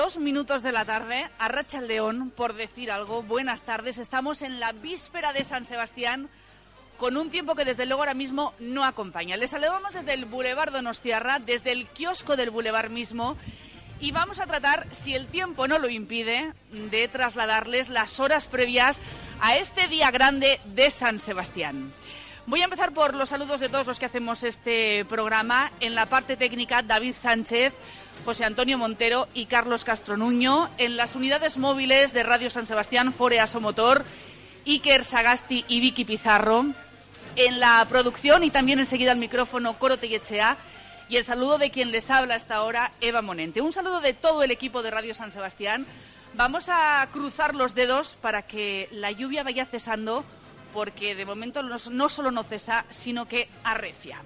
[0.00, 3.22] Dos minutos de la tarde, Arracha el León, por decir algo.
[3.22, 6.30] Buenas tardes, estamos en la víspera de San Sebastián
[6.96, 9.36] con un tiempo que desde luego ahora mismo no acompaña.
[9.36, 13.36] Les saludamos desde el Boulevard Donostiarra, desde el kiosco del Boulevard mismo,
[14.00, 19.02] y vamos a tratar, si el tiempo no lo impide, de trasladarles las horas previas
[19.42, 21.92] a este día grande de San Sebastián.
[22.46, 25.70] Voy a empezar por los saludos de todos los que hacemos este programa.
[25.78, 27.74] En la parte técnica, David Sánchez,
[28.24, 30.70] José Antonio Montero y Carlos Castronuño.
[30.78, 34.04] En las unidades móviles de Radio San Sebastián, Foreaso Motor,
[34.66, 36.66] Iker Sagasti y Vicky Pizarro.
[37.36, 40.56] En la producción y también enseguida al micrófono, Coro Tellechea.
[41.08, 43.60] Y el saludo de quien les habla hasta ahora, Eva Monente.
[43.60, 45.86] Un saludo de todo el equipo de Radio San Sebastián.
[46.34, 50.24] Vamos a cruzar los dedos para que la lluvia vaya cesando,
[50.72, 54.22] porque de momento no solo no cesa, sino que arrecia.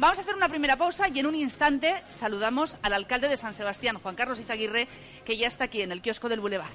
[0.00, 3.52] Vamos a hacer una primera pausa y en un instante saludamos al alcalde de San
[3.52, 4.88] Sebastián, Juan Carlos Izaguirre,
[5.26, 6.70] que ya está aquí en el kiosco del Boulevard.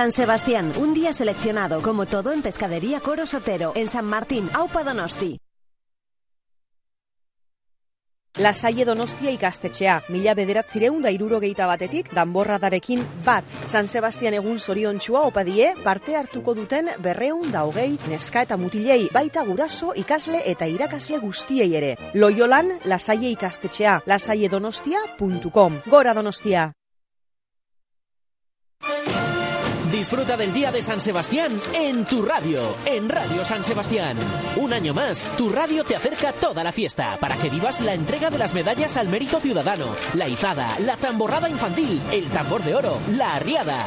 [0.00, 4.82] San Sebastián, un día seleccionado, como todo en Pescadería Coro Sotero, en San Martín, Aupa
[4.82, 5.38] Donosti.
[8.38, 13.44] Lasaie Donostia ikastetxea, mila bederatzireun da irurogeita batetik, danborradarekin bat.
[13.66, 19.44] San Sebastian egun zoriontxua opadie, parte hartuko duten berreun da hogei, neska eta mutilei, baita
[19.44, 21.96] guraso, ikasle eta irakasle guztiei ere.
[22.14, 25.82] Loiolan, lasaie ikastetxea, lasaiedonostia.com.
[25.92, 26.70] Gora Donostia!
[30.00, 34.16] Disfruta del Día de San Sebastián en tu radio, en Radio San Sebastián.
[34.56, 38.30] Un año más, tu radio te acerca toda la fiesta para que vivas la entrega
[38.30, 42.96] de las medallas al mérito ciudadano, la izada, la tamborrada infantil, el tambor de oro,
[43.14, 43.84] la arriada.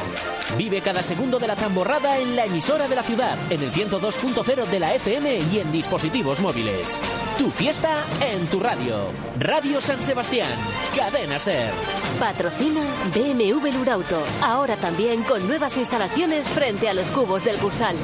[0.56, 4.66] Vive cada segundo de la tamborrada en la emisora de la ciudad, en el 102.0
[4.66, 7.00] de la FM y en dispositivos móviles.
[7.38, 9.08] Tu fiesta en tu radio.
[9.40, 10.52] Radio San Sebastián.
[10.96, 11.72] Cadena Ser.
[12.20, 12.82] Patrocina
[13.12, 16.03] BMW Lurauto, ahora también con nuevas instalaciones
[16.52, 17.96] frente a los cubos del Cursal.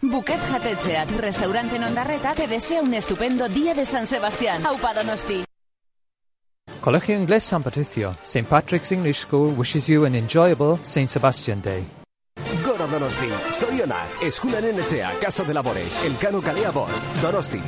[0.00, 4.66] Buquet Jatetxeat, restaurante en Ondarreta, te desea un estupendo día de San Sebastián.
[4.66, 5.44] Aupa Donosti.
[6.80, 8.48] Colegio Inglés San Patricio, St.
[8.48, 11.08] Patrick's English School wishes you an enjoyable St.
[11.08, 11.84] Sebastian Day.
[12.64, 17.62] Goro Donosti, Zorionak, Eskularen etxea, Casa de Labores, Elkano Kalea Bost, Donosti.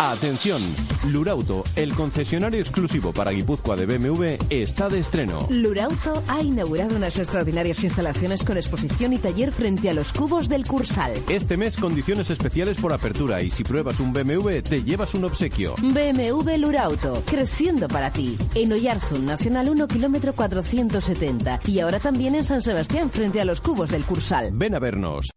[0.00, 0.60] Atención,
[1.06, 5.46] Lurauto, el concesionario exclusivo para Guipúzcoa de BMW, está de estreno.
[5.50, 10.66] Lurauto ha inaugurado unas extraordinarias instalaciones con exposición y taller frente a los cubos del
[10.66, 11.12] Cursal.
[11.28, 15.74] Este mes condiciones especiales por apertura y si pruebas un BMW te llevas un obsequio.
[15.78, 18.36] BMW Lurauto, creciendo para ti.
[18.54, 21.60] En Oyarzun, Nacional 1, kilómetro 470.
[21.66, 24.50] Y ahora también en San Sebastián, frente a los cubos del Cursal.
[24.52, 25.30] Ven a vernos.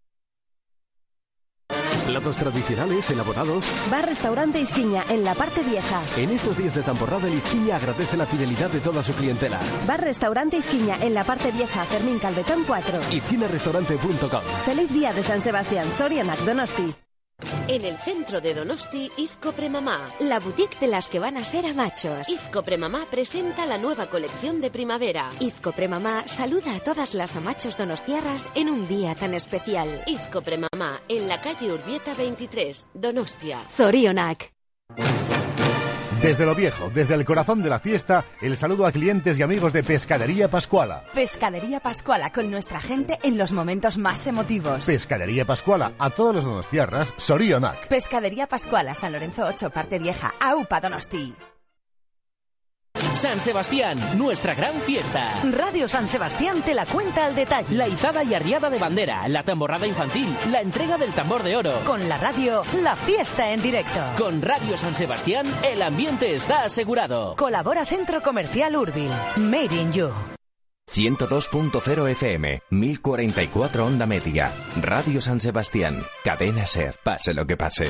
[2.06, 3.66] Platos tradicionales elaborados.
[3.90, 6.02] Bar Restaurante Izquiña, en la parte vieja.
[6.18, 9.60] En estos días de temporada, el Izquiña agradece la fidelidad de toda su clientela.
[9.88, 13.00] Bar Restaurante Izquiña, en la parte vieja, Fermín Calvetón 4.
[13.12, 14.42] Y cinerestaurante.com.
[14.66, 17.05] Feliz día de San Sebastián, Soria Donosti.
[17.68, 20.10] En el centro de Donosti, Izco Premamá.
[20.20, 22.30] La boutique de las que van a ser a machos.
[22.30, 25.30] Izco Premamá presenta la nueva colección de primavera.
[25.40, 30.04] Izco Premamá saluda a todas las amachos donostiarras en un día tan especial.
[30.08, 33.66] Izco Premamá, en la calle Urbieta 23, Donostia.
[33.70, 34.54] Zorionak.
[36.26, 39.74] Desde lo viejo, desde el corazón de la fiesta, el saludo a clientes y amigos
[39.74, 41.04] de Pescadería Pascuala.
[41.14, 44.88] Pescadería Pascuala con nuestra gente en los momentos más emotivos.
[44.88, 47.88] Pescadería Pascuala, a todos los donostiarras, Sorionac.
[47.90, 51.36] Pescadería Pascuala, San Lorenzo 8, parte vieja, AUPA Donosti.
[53.16, 55.42] San Sebastián, nuestra gran fiesta.
[55.50, 57.74] Radio San Sebastián te la cuenta al detalle.
[57.74, 61.72] La izada y arriada de bandera, la tamborrada infantil, la entrega del tambor de oro.
[61.86, 64.02] Con la radio, la fiesta en directo.
[64.18, 67.36] Con Radio San Sebastián, el ambiente está asegurado.
[67.38, 69.12] Colabora Centro Comercial Urbil.
[69.38, 70.12] Made in You.
[70.94, 74.52] 102.0 FM, 1044 onda media.
[74.76, 77.86] Radio San Sebastián, cadena ser, pase lo que pase.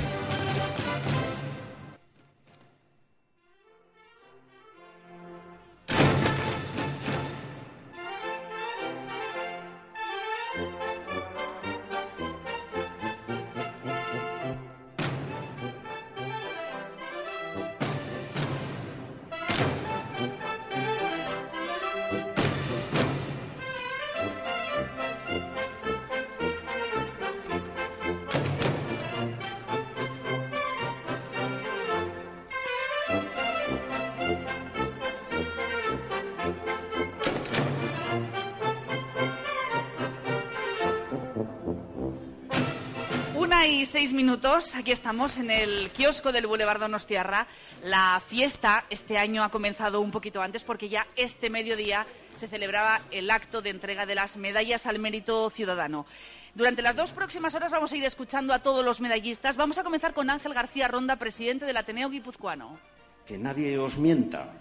[44.55, 47.45] Aquí estamos en el kiosco del Boulevard Donostiarra.
[47.83, 52.05] La fiesta este año ha comenzado un poquito antes porque ya este mediodía
[52.35, 56.05] se celebraba el acto de entrega de las medallas al mérito ciudadano.
[56.53, 59.57] Durante las dos próximas horas vamos a ir escuchando a todos los medallistas.
[59.57, 62.79] Vamos a comenzar con Ángel García Ronda, presidente del Ateneo Guipuzcoano.
[63.27, 64.53] Que nadie os mienta,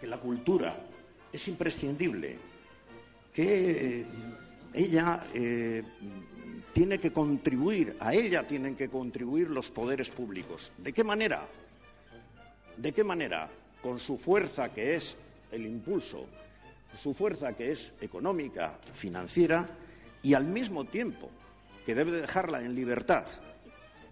[0.00, 0.74] que la cultura
[1.30, 2.38] es imprescindible,
[3.34, 4.06] que
[4.72, 5.82] ella eh,
[6.74, 10.72] tiene que contribuir, a ella tienen que contribuir los poderes públicos.
[10.76, 11.46] ¿De qué manera?
[12.76, 13.48] ¿De qué manera?
[13.80, 15.16] Con su fuerza que es
[15.52, 16.26] el impulso,
[16.92, 19.68] su fuerza que es económica, financiera,
[20.20, 21.30] y al mismo tiempo
[21.86, 23.24] que debe dejarla en libertad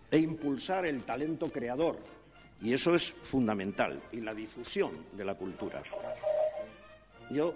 [0.08, 1.98] e impulsar el talento creador.
[2.60, 5.82] Y eso es fundamental, y la difusión de la cultura.
[7.28, 7.54] Yo,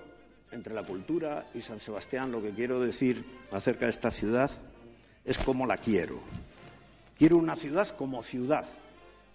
[0.51, 4.51] entre la cultura y San Sebastián, lo que quiero decir acerca de esta ciudad
[5.27, 6.21] es cómo la quiero.
[7.19, 8.65] Quiero una ciudad como ciudad,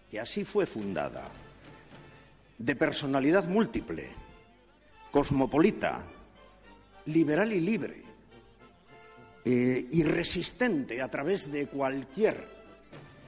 [0.09, 1.27] que así fue fundada,
[2.57, 4.09] de personalidad múltiple,
[5.11, 6.03] cosmopolita,
[7.05, 8.03] liberal y libre,
[9.43, 12.47] eh, y resistente a través de cualquier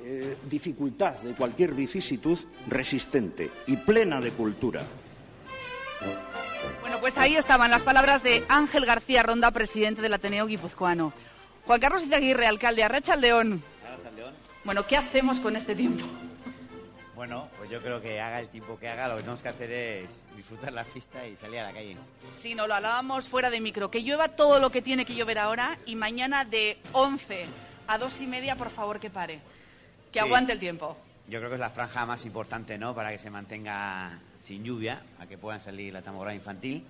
[0.04, 2.38] eh, dificultad, de cualquier vicisitud,
[2.68, 4.84] resistente y plena de cultura.
[6.82, 11.14] Bueno, pues ahí estaban las palabras de Ángel García Ronda, presidente del Ateneo Guipuzcoano.
[11.66, 13.64] Juan Carlos Izaguirre, alcalde, Arracha León.
[14.64, 16.06] Bueno, ¿qué hacemos con este tiempo?
[17.16, 19.72] Bueno, pues yo creo que haga el tiempo que haga, lo que tenemos que hacer
[19.72, 21.96] es disfrutar la fiesta y salir a la calle.
[22.38, 23.92] Sí, no, lo hablábamos fuera de micro.
[23.92, 27.46] Que llueva todo lo que tiene que llover ahora y mañana de 11
[27.88, 29.40] a 2 y media, por favor, que pare.
[30.12, 30.26] Que Sí.
[30.26, 30.98] aguante el tiempo.
[31.28, 32.94] Yo creo que es la franja más importante, ¿no?
[32.96, 36.84] Para que se mantenga sin lluvia, a que puedan salir la tamborada infantil.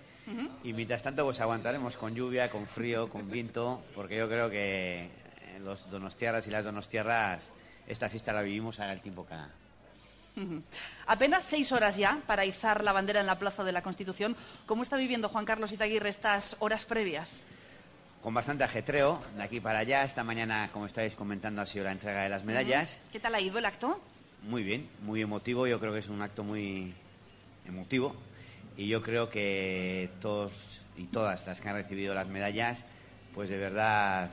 [0.63, 5.05] Y mientras tanto, pues aguantaremos con lluvia, con frío, con viento, porque yo creo que
[5.05, 7.49] eh, los donostiarras y las donostiarras
[7.87, 9.35] esta fiesta la vivimos el tiempo que.
[11.05, 14.35] Apenas seis horas ya para izar la bandera en la Plaza de la Constitución.
[14.65, 17.45] ¿Cómo está viviendo Juan Carlos Izaguirre estas horas previas?
[18.21, 20.03] Con bastante ajetreo, de aquí para allá.
[20.03, 23.01] Esta mañana, como estáis comentando, ha sido la entrega de las medallas.
[23.11, 23.99] ¿Qué tal ha ido el acto?
[24.43, 25.67] Muy bien, muy emotivo.
[25.67, 26.93] Yo creo que es un acto muy
[27.67, 28.15] emotivo.
[28.75, 32.85] Y yo creo que todos y todas las que han recibido las medallas,
[33.33, 34.31] pues de verdad,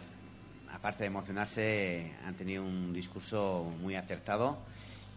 [0.72, 4.58] aparte de emocionarse, han tenido un discurso muy acertado.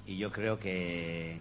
[0.06, 1.38] Y yo creo que,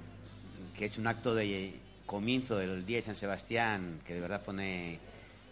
[0.77, 1.75] que es un acto de
[2.07, 4.99] comienzo del Día de San Sebastián que de verdad pone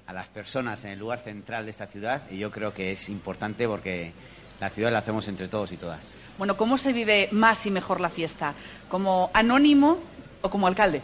[0.07, 2.23] a las personas en el lugar central de esta ciudad.
[2.31, 4.13] Y yo creo que es importante porque
[4.61, 6.07] la ciudad la hacemos entre todos y todas.
[6.39, 8.55] Bueno, ¿cómo se vive más y mejor la fiesta?
[8.89, 9.99] ¿Como anónimo
[10.43, 11.03] o como alcalde?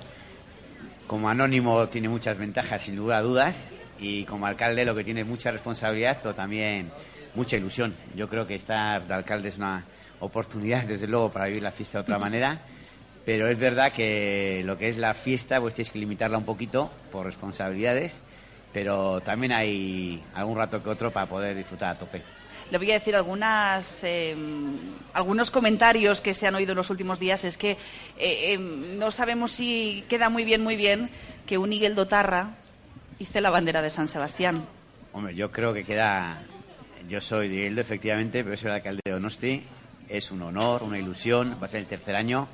[1.07, 3.69] Como anónimo tiene muchas ventajas, sin lugar a dudas,
[4.01, 6.91] y como alcalde lo que tiene es mucha responsabilidad, pero también
[7.35, 7.95] mucha ilusión.
[8.17, 9.85] Yo creo que estar de alcalde es una
[10.19, 12.59] oportunidad, desde luego, para vivir la fiesta de otra manera,
[13.25, 16.91] pero es verdad que lo que es la fiesta, pues tienes que limitarla un poquito
[17.13, 18.21] por responsabilidades,
[18.73, 22.23] pero también hay algún rato que otro para poder disfrutar a tope.
[22.71, 24.35] Le voy a decir algunas, eh,
[25.13, 27.45] algunos comentarios que se han oído en los últimos días.
[27.45, 27.79] Es que eh,
[28.19, 31.11] eh, no sabemos si queda muy bien, muy bien
[31.47, 32.55] que un Miguel Dotarra
[33.19, 34.65] hice la bandera de San Sebastián.
[35.13, 36.43] Hombre, yo creo que queda.
[37.09, 39.63] Yo soy de Hildo, efectivamente, pero soy el alcalde de Donosti.
[40.09, 42.49] Es un honor, una ilusión, va a ser el tercer año.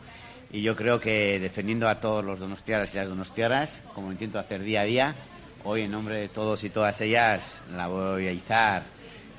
[0.50, 4.62] Y yo creo que defendiendo a todos los donostiaras y las donostiaras, como intento hacer
[4.62, 5.16] día a día,
[5.64, 8.82] hoy en nombre de todos y todas ellas la voy a izar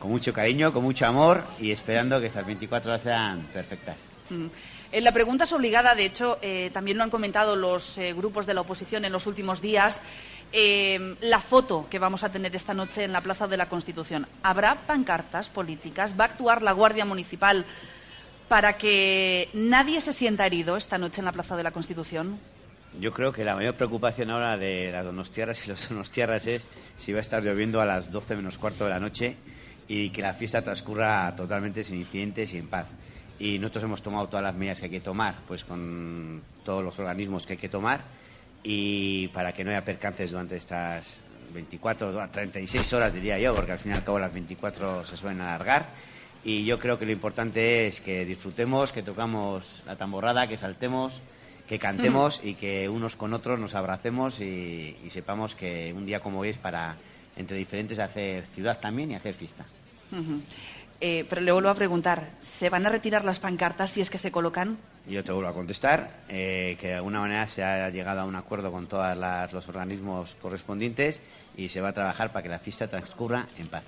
[0.04, 3.96] con mucho cariño, con mucho amor y esperando que estas 24 horas sean perfectas.
[4.30, 4.48] Mm.
[4.92, 8.46] Eh, la pregunta es obligada, de hecho, eh, también lo han comentado los eh, grupos
[8.46, 10.04] de la oposición en los últimos días.
[10.52, 14.28] Eh, la foto que vamos a tener esta noche en la Plaza de la Constitución.
[14.44, 16.20] ¿Habrá pancartas políticas?
[16.20, 17.66] ¿Va a actuar la Guardia Municipal
[18.50, 22.40] para que nadie se sienta herido esta noche en la Plaza de la Constitución?
[23.00, 26.68] Yo creo que la mayor preocupación ahora de las donostiarras y los donostiarras es
[26.98, 29.38] si va a estar lloviendo a las 12 menos cuarto de la noche
[29.88, 32.88] y que la fiesta transcurra totalmente sin incidentes y en paz.
[33.40, 36.98] Y nosotros hemos tomado todas las medidas que hay que tomar, pues con todos los
[37.00, 38.02] organismos que hay que tomar
[38.64, 41.20] y para que no haya percances durante estas
[41.54, 45.42] 24, 36 horas diría yo, porque al fin y al cabo las 24 se suelen
[45.42, 45.90] alargar.
[46.46, 51.22] Y yo creo que lo importante es que disfrutemos, que tocamos la tamborrada, que saltemos,
[51.68, 56.20] que cantemos y que unos con otros nos abracemos y, y sepamos que un día
[56.20, 56.98] como hoy es para
[57.36, 59.66] entre diferentes hacer ciudad también y hacer fiesta.
[61.02, 64.18] Eh, pero le vuelvo a preguntar, ¿se van a retirar las pancartas si es que
[64.18, 64.78] se colocan?
[65.08, 68.36] Yo te vuelvo a contestar eh, que de alguna manera se ha llegado a un
[68.36, 69.18] acuerdo con todos
[69.52, 71.22] los organismos correspondientes
[71.58, 73.84] y se va a trabajar para que la fiesta transcurra en paz.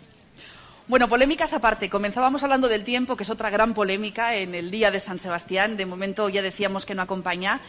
[0.87, 1.89] Bueno, polémicas aparte.
[1.89, 5.77] Comenzábamos hablando del tiempo, que es otra gran polémica en el día de San Sebastián.
[5.77, 7.59] De momento ya decíamos que no acompaña.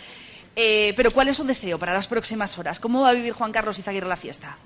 [0.55, 2.81] Eh, pero ¿cuál es su deseo para las próximas horas?
[2.81, 4.59] ¿Cómo va a vivir Juan Carlos Izaguirre la fiesta?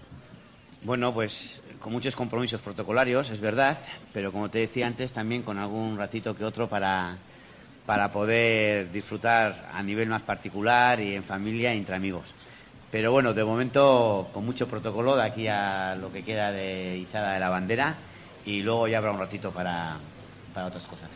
[0.83, 3.79] Bueno, pues con muchos compromisos protocolarios, es verdad,
[4.15, 7.19] pero como te decía antes, también con algún ratito que otro para,
[7.85, 12.35] para poder disfrutar a nivel más particular y en familia y entre amigos.
[12.91, 17.35] Pero bueno, de momento con mucho protocolo de aquí a lo que queda de izada
[17.35, 17.97] de la bandera
[18.47, 19.99] y luego ya habrá un ratito para,
[20.55, 21.11] para otras cosas.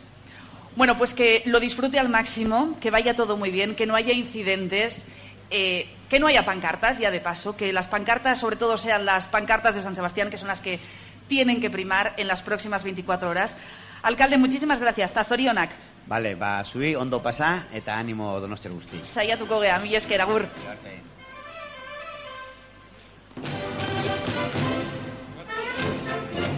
[0.75, 4.13] Bueno, pues que lo disfrute al máximo, que vaya todo muy bien, que no haya
[4.13, 5.05] incidentes,
[5.49, 9.27] eh, que no haya pancartas, ya de paso, que las pancartas sobre todo sean las
[9.27, 10.79] pancartas de San Sebastián, que son las que
[11.27, 13.57] tienen que primar en las próximas 24 horas.
[14.03, 15.13] Alcalde, muchísimas gracias.
[15.13, 15.71] Tazorionak.
[16.07, 18.99] Vale, ba, zubi ondo pasa eta animo donoster guzti.
[19.01, 20.45] Saiatuko gea, mi esker, agur.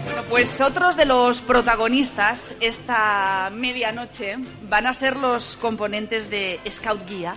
[0.03, 7.07] Bueno, pues otros de los protagonistas esta medianoche van a ser los componentes de Scout
[7.07, 7.33] Guía.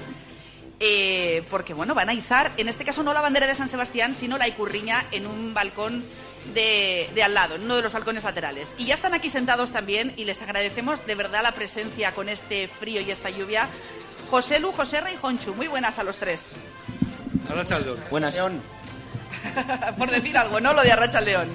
[0.81, 4.15] Eh, porque bueno, van a izar, en este caso no la bandera de San Sebastián,
[4.15, 6.03] sino la icurriña en un balcón
[6.55, 8.75] de, de al lado, en uno de los balcones laterales.
[8.79, 12.67] Y ya están aquí sentados también y les agradecemos de verdad la presencia con este
[12.67, 13.69] frío y esta lluvia.
[14.31, 16.53] José Lu, José Rey y Jonchu, muy buenas a los tres.
[18.11, 18.35] Buenas.
[19.99, 20.73] Por decir algo, ¿no?
[20.73, 21.49] Lo de Arracha al León.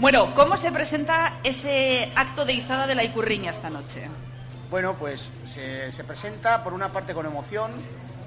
[0.00, 4.08] Bueno, ¿cómo se presenta ese acto de izada de la icurriña esta noche?
[4.74, 7.70] Bueno, pues se, se presenta por una parte con emoción,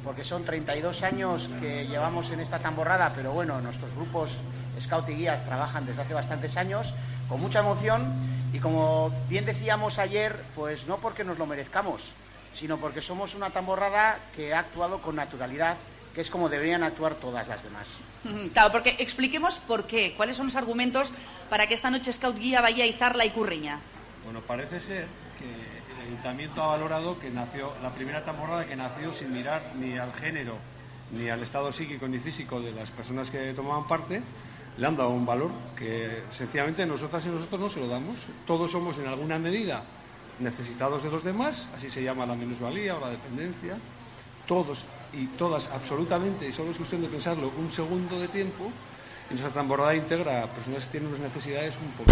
[0.02, 4.32] porque son 32 años que llevamos en esta tamborrada, pero bueno, nuestros grupos
[4.80, 6.94] Scout y Guías trabajan desde hace bastantes años,
[7.28, 8.14] con mucha emoción
[8.54, 12.14] y como bien decíamos ayer, pues no porque nos lo merezcamos,
[12.54, 15.76] sino porque somos una tamborrada que ha actuado con naturalidad,
[16.16, 17.90] que es como deberían actuar todas las demás.
[18.54, 21.12] Claro, porque expliquemos por qué, cuáles son los argumentos
[21.50, 23.82] para que esta noche Scout Guía vaya a izar la icurriña.
[24.24, 25.67] Bueno, parece ser que
[26.08, 30.56] ayuntamiento ha valorado que nació la primera temporada que nació sin mirar ni al género
[31.12, 34.22] ni al estado psíquico ni físico de las personas que tomaban parte,
[34.78, 38.20] le han dado un valor que sencillamente nosotras y nosotros no se lo damos.
[38.46, 39.84] Todos somos en alguna medida
[40.40, 43.78] necesitados de los demás, así se llama la minusvalía o la dependencia.
[44.46, 48.72] Todos y todas absolutamente, y solo es cuestión de pensarlo un segundo de tiempo,
[49.30, 52.12] y nuestra temporada integra personas que tienen unas necesidades un poco.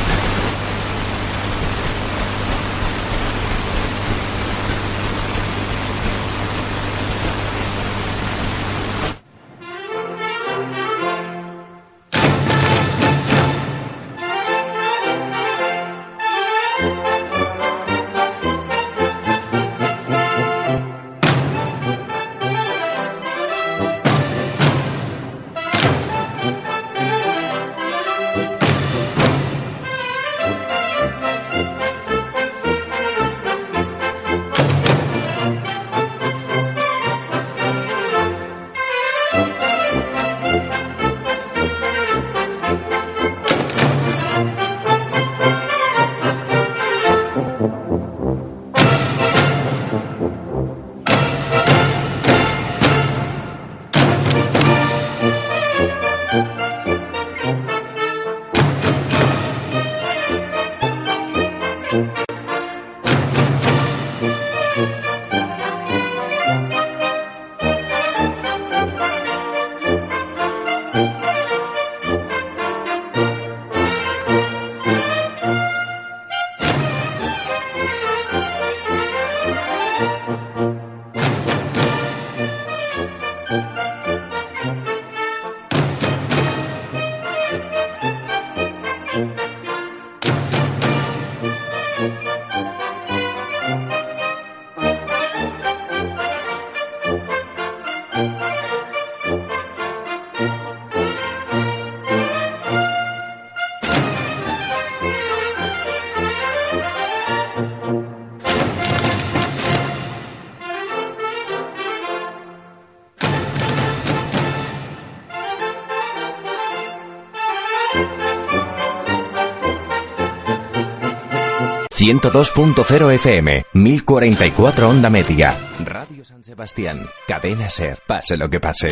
[122.05, 125.57] 102.0 FM, 1044 onda media.
[125.83, 128.89] Radio San Sebastián, cadena ser, pase lo que pase.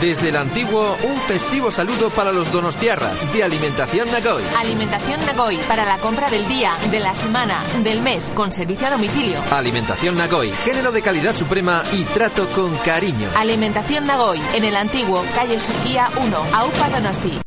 [0.00, 4.42] Desde el antiguo, un festivo saludo para los donostiarras de Alimentación Nagoy.
[4.56, 8.92] Alimentación Nagoy para la compra del día, de la semana, del mes, con servicio a
[8.92, 9.42] domicilio.
[9.50, 13.28] Alimentación Nagoy, género de calidad suprema y trato con cariño.
[13.36, 17.38] Alimentación Nagoy, en el antiguo, calle Surquía 1, Aupa Donosti.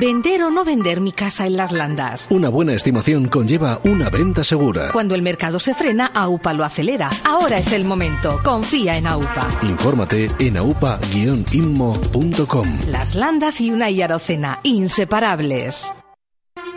[0.00, 2.26] ¿Vender o no vender mi casa en las landas?
[2.30, 4.88] Una buena estimación conlleva una venta segura.
[4.90, 7.10] Cuando el mercado se frena, AUPA lo acelera.
[7.24, 8.40] Ahora es el momento.
[8.42, 9.48] Confía en AUPA.
[9.62, 12.66] Infórmate en aupa-immo.com.
[12.88, 15.92] Las landas y una Arocena, inseparables.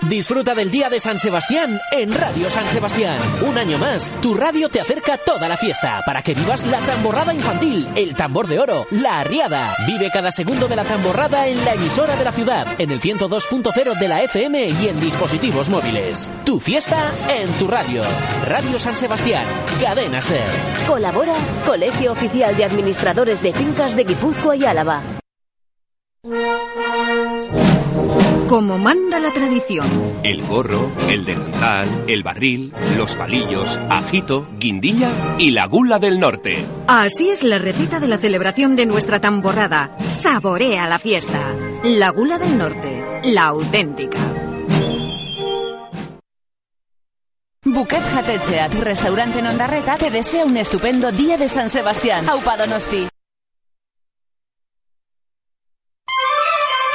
[0.09, 3.17] Disfruta del Día de San Sebastián en Radio San Sebastián.
[3.41, 7.33] Un año más, tu radio te acerca toda la fiesta para que vivas la tamborrada
[7.33, 9.75] infantil, el tambor de oro, la arriada.
[9.87, 13.99] Vive cada segundo de la tamborrada en la emisora de la ciudad, en el 102.0
[13.99, 16.29] de la FM y en dispositivos móviles.
[16.45, 18.03] Tu fiesta en tu radio.
[18.45, 19.45] Radio San Sebastián,
[19.81, 20.45] cadena ser.
[20.87, 25.01] Colabora Colegio Oficial de Administradores de Fincas de Guipúzcoa y Álava.
[28.47, 29.87] Como manda la tradición.
[30.21, 36.63] El gorro, el delantal, el barril, los palillos, ajito, guindilla y la gula del norte.
[36.87, 39.97] Así es la receta de la celebración de nuestra tamborrada.
[40.11, 41.41] Saborea la fiesta.
[41.83, 44.19] La gula del norte, la auténtica.
[47.63, 52.29] Buquet Jatechea, tu restaurante en Ondarreta, te desea un estupendo día de San Sebastián.
[52.29, 53.07] Aupa Donosti.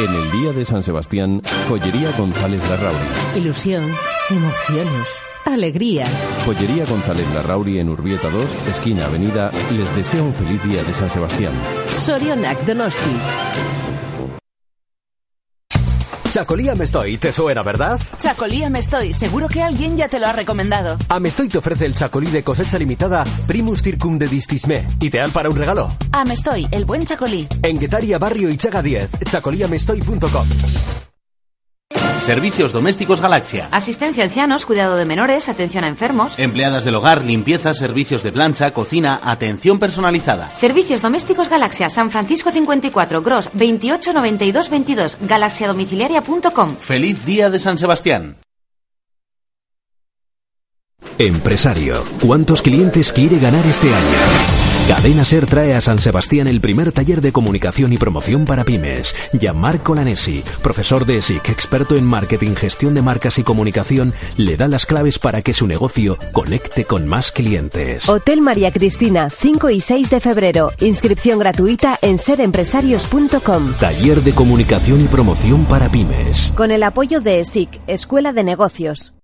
[0.01, 3.05] En el día de San Sebastián, Joyería González Larrauri.
[3.37, 3.87] Ilusión,
[4.31, 6.09] emociones, alegrías.
[6.47, 11.11] Joyería González Larrauri en Urbieta 2, esquina Avenida, les desea un feliz día de San
[11.11, 11.53] Sebastián.
[11.87, 13.11] Sorionak Donosti.
[16.31, 18.01] Chacolía me estoy, te suena, ¿verdad?
[18.19, 20.97] Chacolía me estoy, seguro que alguien ya te lo ha recomendado.
[21.09, 25.57] Amestoy te ofrece el chacolí de cosecha limitada Primus Circum de Distisme, ideal para un
[25.57, 25.91] regalo.
[26.13, 27.49] Amestoy, el buen chacolí.
[27.63, 31.10] En Guetaria, Barrio y Chaga 10, chacolíamestoy.com.
[32.21, 33.69] Servicios Domésticos Galaxia.
[33.73, 36.39] Asistencia a ancianos, cuidado de menores, atención a enfermos.
[36.39, 40.51] Empleadas del hogar, limpieza, servicios de plancha, cocina, atención personalizada.
[40.51, 46.77] Servicios Domésticos Galaxia, San Francisco 54, Gros 28 92 22, galaxiadomiciliaria.com.
[46.77, 48.37] Feliz día de San Sebastián.
[51.19, 54.70] Empresario, ¿cuántos clientes quiere ganar este año?
[54.91, 59.15] Cadena Ser trae a San Sebastián el primer taller de comunicación y promoción para pymes.
[59.33, 64.67] Gianmarco Lanesi, profesor de ESIC, experto en marketing, gestión de marcas y comunicación, le da
[64.67, 68.09] las claves para que su negocio conecte con más clientes.
[68.09, 70.73] Hotel María Cristina, 5 y 6 de febrero.
[70.81, 73.75] Inscripción gratuita en serempresarios.com.
[73.79, 76.53] Taller de comunicación y promoción para pymes.
[76.57, 79.15] Con el apoyo de ESIC, Escuela de Negocios.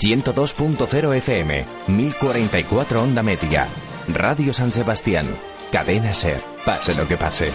[0.00, 3.68] 102.0 FM, 1044 onda media.
[4.08, 5.26] Radio San Sebastián,
[5.72, 7.50] cadena ser, pase lo que pase.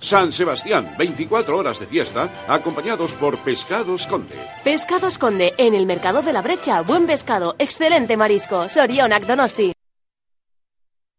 [0.00, 4.34] San Sebastián, 24 horas de fiesta, acompañados por Pescados Conde.
[4.64, 6.80] Pescados Conde, en el Mercado de la Brecha.
[6.80, 8.68] Buen pescado, excelente marisco.
[8.68, 9.72] Sorionak Donosti.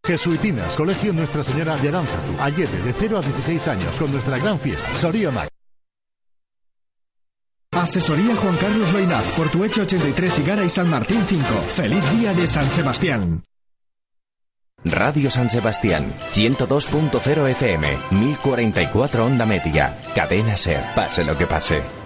[0.03, 2.33] Jesuitinas, Colegio Nuestra Señora de Aránzazu.
[2.39, 4.93] Ayete, de 0 a 16 años, con nuestra gran fiesta.
[4.95, 5.47] Sorionak.
[7.73, 11.45] Asesoría Juan Carlos Loinaz, Portuecho 83 Igara y San Martín 5.
[11.73, 13.43] Feliz día de San Sebastián.
[14.83, 19.97] Radio San Sebastián, 102.0 FM, 1044 onda media.
[20.13, 22.00] Cadena ser, pase lo que pase.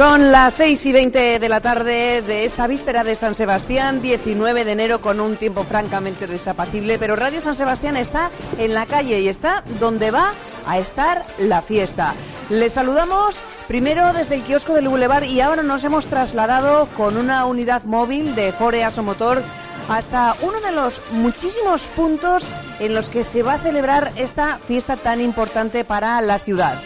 [0.00, 4.64] Son las 6 y 20 de la tarde de esta víspera de San Sebastián, 19
[4.64, 9.20] de enero, con un tiempo francamente desapacible, pero Radio San Sebastián está en la calle
[9.20, 10.32] y está donde va
[10.66, 12.14] a estar la fiesta.
[12.48, 17.44] Les saludamos primero desde el kiosco del Boulevard y ahora nos hemos trasladado con una
[17.44, 19.42] unidad móvil de Fore Motor
[19.90, 24.96] hasta uno de los muchísimos puntos en los que se va a celebrar esta fiesta
[24.96, 26.80] tan importante para la ciudad.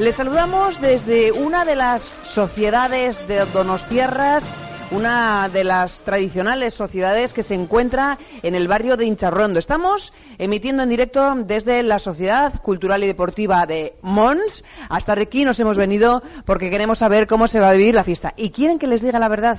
[0.00, 4.50] Les saludamos desde una de las sociedades de Donostierras,
[4.90, 9.58] una de las tradicionales sociedades que se encuentra en el barrio de Incharrondo.
[9.58, 14.64] Estamos emitiendo en directo desde la Sociedad Cultural y Deportiva de Mons.
[14.88, 18.32] Hasta aquí nos hemos venido porque queremos saber cómo se va a vivir la fiesta.
[18.38, 19.58] ¿Y quieren que les diga la verdad?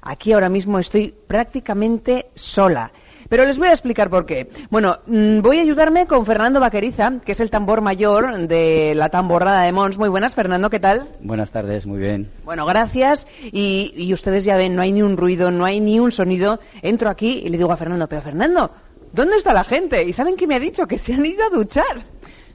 [0.00, 2.90] Aquí ahora mismo estoy prácticamente sola.
[3.28, 4.48] Pero les voy a explicar por qué.
[4.70, 9.08] Bueno, mm, voy a ayudarme con Fernando Vaqueriza, que es el tambor mayor de la
[9.08, 9.98] tamborrada de Mons.
[9.98, 11.08] Muy buenas, Fernando, ¿qué tal?
[11.20, 12.30] Buenas tardes, muy bien.
[12.44, 13.26] Bueno, gracias.
[13.52, 16.60] Y, y ustedes ya ven, no hay ni un ruido, no hay ni un sonido.
[16.82, 18.70] Entro aquí y le digo a Fernando, pero Fernando,
[19.12, 20.02] ¿dónde está la gente?
[20.04, 20.86] ¿Y saben qué me ha dicho?
[20.86, 22.04] Que se han ido a duchar.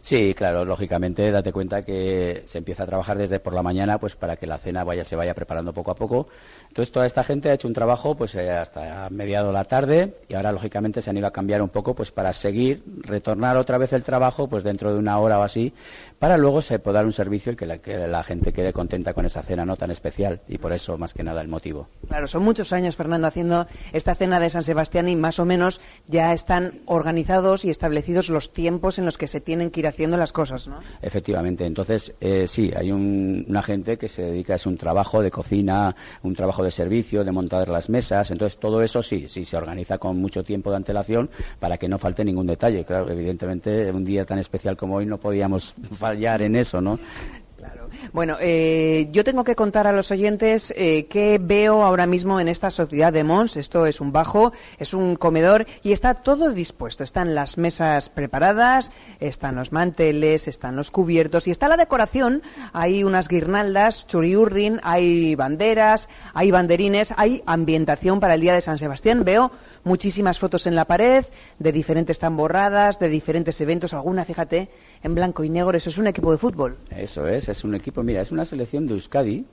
[0.01, 4.15] Sí, claro, lógicamente, date cuenta que se empieza a trabajar desde por la mañana, pues
[4.15, 6.27] para que la cena vaya se vaya preparando poco a poco.
[6.67, 10.35] Entonces toda esta gente ha hecho un trabajo pues eh, hasta mediado la tarde y
[10.35, 13.93] ahora lógicamente se han ido a cambiar un poco pues para seguir retornar otra vez
[13.93, 15.73] el trabajo pues dentro de una hora o así
[16.19, 19.41] para luego se pueda dar un servicio y que la, gente quede contenta con esa
[19.41, 20.41] cena no tan especial.
[20.47, 21.87] Y por eso más que nada el motivo.
[22.07, 25.79] Claro, son muchos años Fernando haciendo esta cena de San Sebastián y más o menos
[26.07, 30.17] ya están organizados y establecidos los tiempos en los que se tienen que ir haciendo
[30.17, 30.79] las cosas, ¿no?
[31.01, 35.31] Efectivamente, entonces eh, sí, hay un, una gente que se dedica a un trabajo de
[35.31, 39.57] cocina, un trabajo de servicio, de montar las mesas, entonces todo eso sí, sí se
[39.57, 42.83] organiza con mucho tiempo de antelación para que no falte ningún detalle.
[42.83, 46.99] Claro, evidentemente un día tan especial como hoy no podíamos fallar en eso, ¿no?
[48.13, 52.47] Bueno, eh, yo tengo que contar a los oyentes eh, qué veo ahora mismo en
[52.47, 53.57] esta sociedad de Mons.
[53.57, 57.03] Esto es un bajo, es un comedor y está todo dispuesto.
[57.03, 62.41] Están las mesas preparadas, están los manteles, están los cubiertos y está la decoración.
[62.73, 68.79] Hay unas guirnaldas, churiurdin, hay banderas, hay banderines, hay ambientación para el día de San
[68.79, 69.23] Sebastián.
[69.23, 69.51] Veo
[69.83, 71.25] muchísimas fotos en la pared
[71.59, 74.69] de diferentes tamborradas, de diferentes eventos, alguna, fíjate,
[75.03, 75.77] en blanco y negro.
[75.77, 76.77] Eso es un equipo de fútbol.
[76.89, 79.45] Eso es, es un equipo, mira, es una selección de Euskadi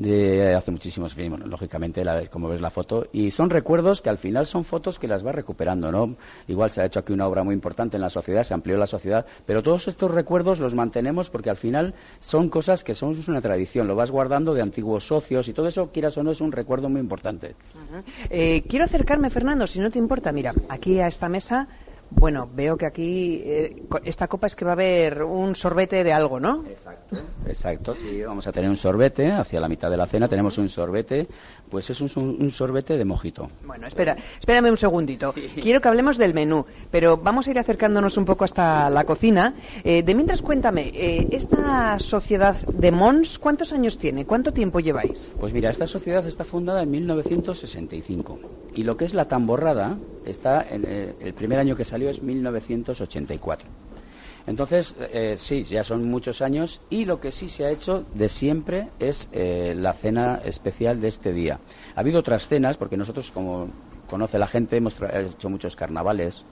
[0.00, 4.16] de hace muchísimos años, lógicamente, la, como ves la foto, y son recuerdos que al
[4.16, 6.16] final son fotos que las vas recuperando, ¿no?
[6.48, 8.86] Igual se ha hecho aquí una obra muy importante en la sociedad, se amplió la
[8.86, 13.42] sociedad, pero todos estos recuerdos los mantenemos porque al final son cosas que son una
[13.42, 16.52] tradición, lo vas guardando de antiguos socios y todo eso, quieras o no, es un
[16.52, 17.54] recuerdo muy importante.
[18.30, 21.68] Eh, quiero acercarme, Fernando, si no te importa, mira, aquí a esta mesa
[22.10, 26.12] bueno, veo que aquí eh, esta copa es que va a haber un sorbete de
[26.12, 26.64] algo, ¿no?
[26.66, 27.94] Exacto, exacto.
[27.94, 30.28] Sí, vamos a tener un sorbete hacia la mitad de la cena.
[30.28, 31.28] Tenemos un sorbete,
[31.70, 33.48] pues es un, sorbete de mojito.
[33.64, 35.32] Bueno, espera, espérame un segundito.
[35.54, 39.54] Quiero que hablemos del menú, pero vamos a ir acercándonos un poco hasta la cocina.
[39.84, 44.26] Eh, de mientras, cuéntame, eh, esta sociedad de Mons, ¿cuántos años tiene?
[44.26, 45.30] ¿Cuánto tiempo lleváis?
[45.38, 48.40] Pues mira, esta sociedad está fundada en 1965
[48.74, 53.68] y lo que es la tamborrada está en el primer año que salió es 1984.
[54.46, 58.28] Entonces, eh, sí, ya son muchos años y lo que sí se ha hecho de
[58.28, 61.58] siempre es eh, la cena especial de este día.
[61.94, 63.68] Ha habido otras cenas, porque nosotros, como
[64.08, 66.44] conoce la gente, hemos hecho muchos carnavales,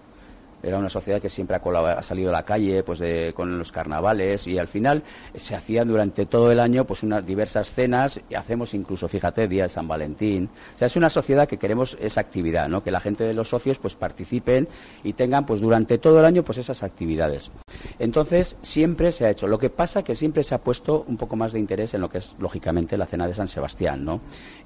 [0.62, 3.00] era una sociedad que siempre ha, salido a la calle pues
[3.34, 5.02] con los carnavales y al final
[5.34, 9.64] se hacían durante todo el año pues unas diversas cenas y hacemos incluso fíjate día
[9.64, 10.48] de San Valentín.
[10.74, 13.48] O sea es una sociedad que queremos esa actividad no que la gente de los
[13.48, 14.68] socios pues participen
[15.04, 17.50] y tengan pues durante todo el año pues esas actividades.
[17.98, 19.46] Entonces siempre se ha hecho.
[19.46, 22.08] Lo que pasa que siempre se ha puesto un poco más de interés en lo
[22.08, 24.20] que es lógicamente la cena de San Sebastián no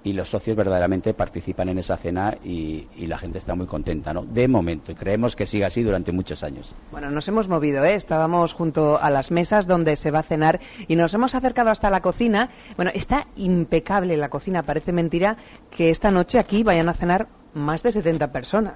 [0.05, 4.12] y los socios verdaderamente participan en esa cena y, y la gente está muy contenta
[4.12, 6.75] no de momento y creemos que siga así durante muchos años.
[6.90, 7.95] Bueno, nos hemos movido, ¿eh?
[7.95, 11.90] estábamos junto a las mesas donde se va a cenar y nos hemos acercado hasta
[11.90, 12.51] la cocina.
[12.77, 15.37] Bueno, está impecable la cocina, parece mentira
[15.71, 18.75] que esta noche aquí vayan a cenar más de 70 personas.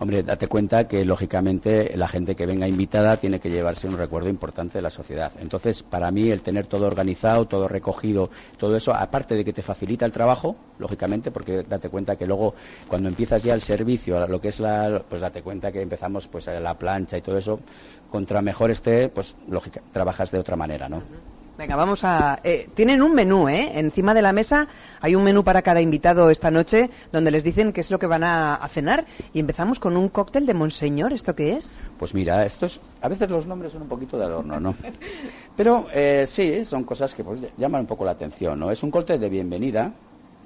[0.00, 4.30] Hombre, date cuenta que lógicamente la gente que venga invitada tiene que llevarse un recuerdo
[4.30, 5.30] importante de la sociedad.
[5.42, 9.60] Entonces, para mí el tener todo organizado, todo recogido, todo eso, aparte de que te
[9.60, 12.54] facilita el trabajo, lógicamente, porque date cuenta que luego
[12.88, 16.48] cuando empiezas ya el servicio, lo que es la, pues date cuenta que empezamos pues
[16.48, 17.60] a la plancha y todo eso,
[18.10, 21.02] contra mejor esté, pues lógica, trabajas de otra manera, ¿no?
[21.60, 22.40] Venga, vamos a...
[22.42, 23.72] eh, tienen un menú, ¿eh?
[23.78, 24.66] Encima de la mesa
[24.98, 28.06] hay un menú para cada invitado esta noche donde les dicen qué es lo que
[28.06, 29.04] van a, cenar.
[29.34, 31.12] Y empezamos con un cóctel de Monseñor.
[31.12, 31.74] ¿Esto qué es?
[31.98, 34.74] Pues mira, estos, a veces los nombres son un poquito de adorno, ¿no?
[35.54, 38.70] Pero eh, sí, son cosas que pues, llaman un poco la atención, ¿no?
[38.70, 39.92] Es un cóctel de bienvenida,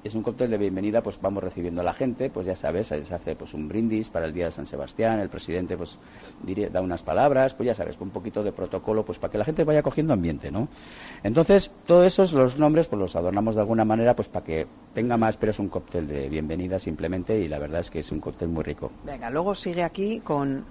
[0.04, 2.96] es un cóctel de bienvenida, pues vamos recibiendo a la gente, pues ya sabes, se
[3.14, 5.98] hace pues un brindis para el día de San Sebastián, el presidente pues
[6.42, 9.44] diría- da unas palabras, pues ya sabes, un poquito de protocolo, pues para que la
[9.46, 10.68] gente vaya cogiendo ambiente, ¿no?
[11.22, 15.16] Entonces, todo eso, los nombres, pues los adornamos de alguna manera, pues para que tenga
[15.16, 18.20] más, pero es un cóctel de bienvenida simplemente, y la verdad es que es un
[18.20, 18.90] cóctel muy rico.
[19.04, 20.64] Venga, luego sigue aquí con...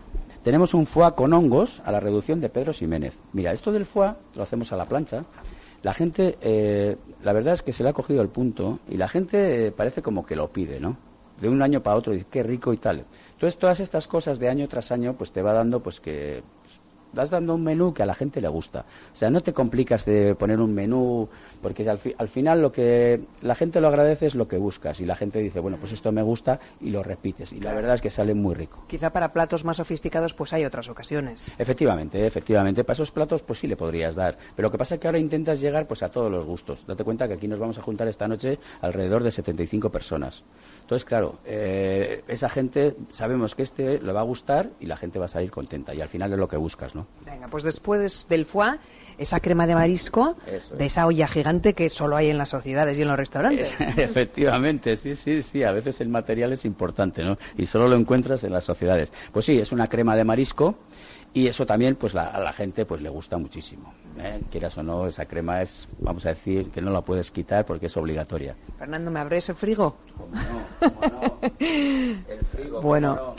[0.44, 3.14] Tenemos un foie con hongos a la reducción de Pedro Ximénez.
[3.32, 5.24] Mira, esto del foie lo hacemos a la plancha.
[5.84, 9.10] La gente, eh, la verdad es que se le ha cogido el punto y la
[9.10, 10.96] gente eh, parece como que lo pide, ¿no?
[11.42, 13.04] De un año para otro, dice, qué rico y tal.
[13.34, 16.42] Entonces, todas estas cosas de año tras año, pues te va dando, pues que
[17.14, 18.86] vas dando un menú que a la gente le gusta.
[19.14, 21.30] O sea, no te complicas de poner un menú,
[21.62, 25.00] porque al, fi- al final lo que la gente lo agradece es lo que buscas.
[25.00, 27.54] Y la gente dice, bueno, pues esto me gusta y lo repites.
[27.54, 28.84] Y la verdad es que sale muy rico.
[28.88, 31.44] Quizá para platos más sofisticados pues hay otras ocasiones.
[31.58, 32.84] Efectivamente, efectivamente.
[32.84, 34.38] Para esos platos, pues sí le podrías dar.
[34.56, 36.86] Pero lo que pasa es que ahora intentas llegar pues a todos los gustos.
[36.88, 40.44] Date cuenta que aquí nos vamos a juntar esta noche alrededor de 75 personas.
[40.94, 45.18] Entonces, claro, eh, esa gente sabemos que este le va a gustar y la gente
[45.18, 45.92] va a salir contenta.
[45.96, 47.08] Y al final es lo que buscas, ¿no?
[47.26, 48.78] Venga, pues después del foie,
[49.18, 53.02] esa crema de marisco, de esa olla gigante que solo hay en las sociedades y
[53.02, 53.76] en los restaurantes.
[53.98, 55.64] Efectivamente, sí, sí, sí.
[55.64, 57.40] A veces el material es importante, ¿no?
[57.58, 59.12] Y solo lo encuentras en las sociedades.
[59.32, 60.76] Pues sí, es una crema de marisco
[61.34, 63.94] y eso también, pues la- a la gente, pues le gusta muchísimo.
[64.20, 64.40] ¿eh?
[64.52, 67.88] Quieras o no, esa crema es, vamos a decir, que no la puedes quitar porque
[67.88, 68.56] es obligatoria.
[68.78, 69.96] Fernando, ¿me abres el frigo?
[72.82, 73.36] Bueno,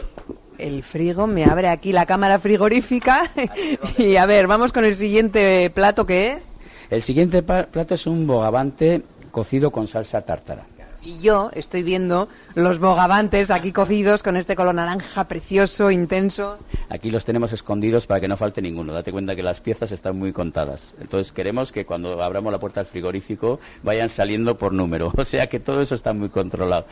[0.59, 3.31] el frigo me abre aquí la cámara frigorífica.
[3.99, 6.55] y a ver, vamos con el siguiente plato que es.
[6.91, 10.65] El siguiente plato es un bogavante cocido con salsa tártara.
[11.05, 16.59] Y yo estoy viendo los bogavantes aquí cocidos con este color naranja precioso, intenso.
[16.89, 18.95] Aquí los tenemos escondidos para que no falte ninguno.
[18.95, 20.95] Date cuenta que las piezas están muy contadas.
[21.01, 25.13] Entonces queremos que cuando abramos la puerta del frigorífico vayan saliendo por número.
[25.25, 26.85] O sea que todo eso está muy controlado.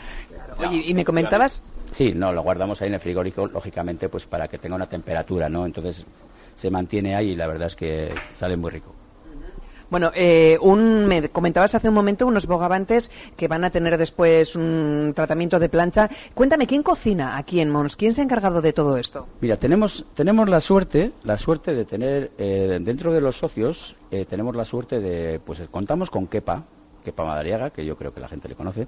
[0.59, 4.49] Oye, y me comentabas Sí, no, lo guardamos ahí en el frigorífico, lógicamente, pues para
[4.49, 5.67] que tenga una temperatura, ¿no?
[5.67, 6.07] Entonces
[6.57, 8.95] se mantiene ahí y la verdad es que sale muy rico.
[9.93, 14.57] Bueno, eh, un, me comentabas hace un momento unos bogavantes que van a tener después
[14.57, 16.09] un tratamiento de plancha.
[16.33, 17.97] Cuéntame, ¿quién cocina aquí en Mons?
[17.97, 19.27] ¿Quién se ha encargado de todo esto?
[19.43, 24.25] Mira, tenemos, tenemos la suerte, la suerte de tener eh, dentro de los socios, eh,
[24.25, 26.65] tenemos la suerte de, pues contamos con Kepa,
[27.03, 28.87] Kepa Madariaga, que yo creo que la gente le conoce,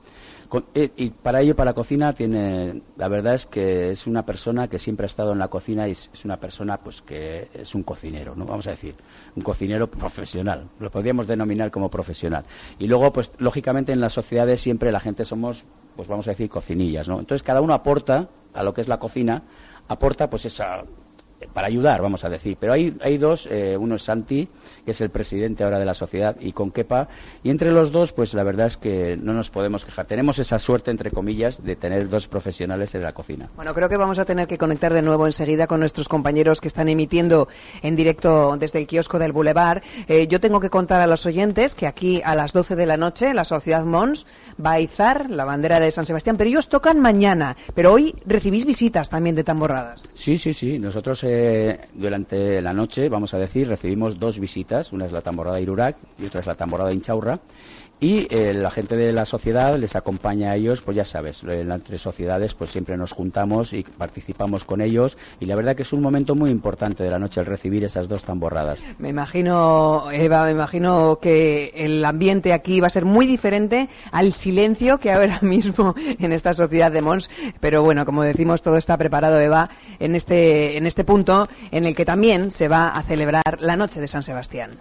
[0.49, 4.25] Con- eh, y para ello, para la cocina, tiene, la verdad es que es una
[4.25, 7.49] persona que siempre ha estado en la cocina y es, es una persona, pues que
[7.55, 8.45] es un cocinero, ¿no?
[8.45, 8.95] Vamos a decir,
[9.37, 12.45] un cocinero profesional, lo podríamos denominar como profesional.
[12.79, 15.65] Y luego, pues lógicamente en las sociedades siempre la gente somos,
[15.97, 17.19] pues vamos a decir, cocinillas, ¿no?
[17.19, 19.43] Entonces cada uno aporta a lo que es la cocina,
[19.89, 20.85] aporta pues esa
[21.53, 22.57] para ayudar, vamos a decir.
[22.59, 24.49] Pero hay, hay dos, eh, uno es Santi,
[24.85, 27.09] que es el presidente ahora de la sociedad, y con Kepa,
[27.43, 30.07] y entre los dos, pues la verdad es que no nos podemos quejar.
[30.07, 33.49] Tenemos esa suerte, entre comillas, de tener dos profesionales en la cocina.
[33.57, 36.69] Bueno, creo que vamos a tener que conectar de nuevo enseguida con nuestros compañeros que
[36.69, 37.49] están emitiendo
[37.83, 39.83] en directo desde el kiosco del Boulevard.
[40.09, 42.97] Eh, yo tengo que contar a los oyentes que aquí a las 12 de la
[42.97, 44.27] noche la Sociedad Mons
[44.65, 47.57] va a izar la bandera de San Sebastián, pero ellos tocan mañana.
[47.75, 50.09] Pero hoy recibís visitas también de tamborradas.
[50.15, 50.79] Sí, sí, sí.
[50.79, 54.74] Nosotros eh, durante la noche, vamos a decir, recibimos dos visitas.
[54.93, 57.39] Una es la tamborrada Irurac y otra es la tamborrada Inchaurra.
[58.05, 61.71] Y eh, la gente de la sociedad les acompaña a ellos, pues ya sabes, en
[61.71, 65.17] las tres sociedades pues siempre nos juntamos y participamos con ellos.
[65.41, 68.07] Y la verdad que es un momento muy importante de la noche el recibir esas
[68.07, 68.81] dos tamborradas.
[68.99, 74.35] Me imagino, Eva, me imagino que el ambiente aquí va a ser muy diferente al
[74.35, 77.31] silencio que ahora mismo en esta sociedad de Mons.
[77.59, 81.97] Pero bueno, como decimos, todo está preparado, Eva, en este, en este punto en el
[81.97, 84.73] que también se va a celebrar la noche de San Sebastián.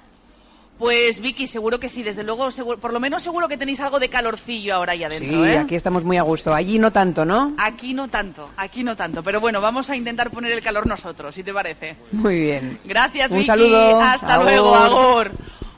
[0.80, 4.00] Pues Vicky, seguro que sí, desde luego, seguro- por lo menos seguro que tenéis algo
[4.00, 5.58] de calorcillo ahora ahí adentro, Sí, ¿eh?
[5.60, 6.54] aquí estamos muy a gusto.
[6.54, 7.54] Allí no tanto, ¿no?
[7.58, 11.36] Aquí no tanto, aquí no tanto, pero bueno, vamos a intentar poner el calor nosotros,
[11.36, 11.96] si te parece.
[12.12, 12.80] Muy bien.
[12.84, 13.48] Gracias, Un Vicky.
[13.48, 14.02] saludo.
[14.02, 14.46] Hasta Agur.
[14.48, 15.32] luego, Agor.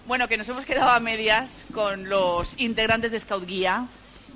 [0.08, 3.88] Bueno, que nos hemos quedado a medias con los integrantes de Scout Guía,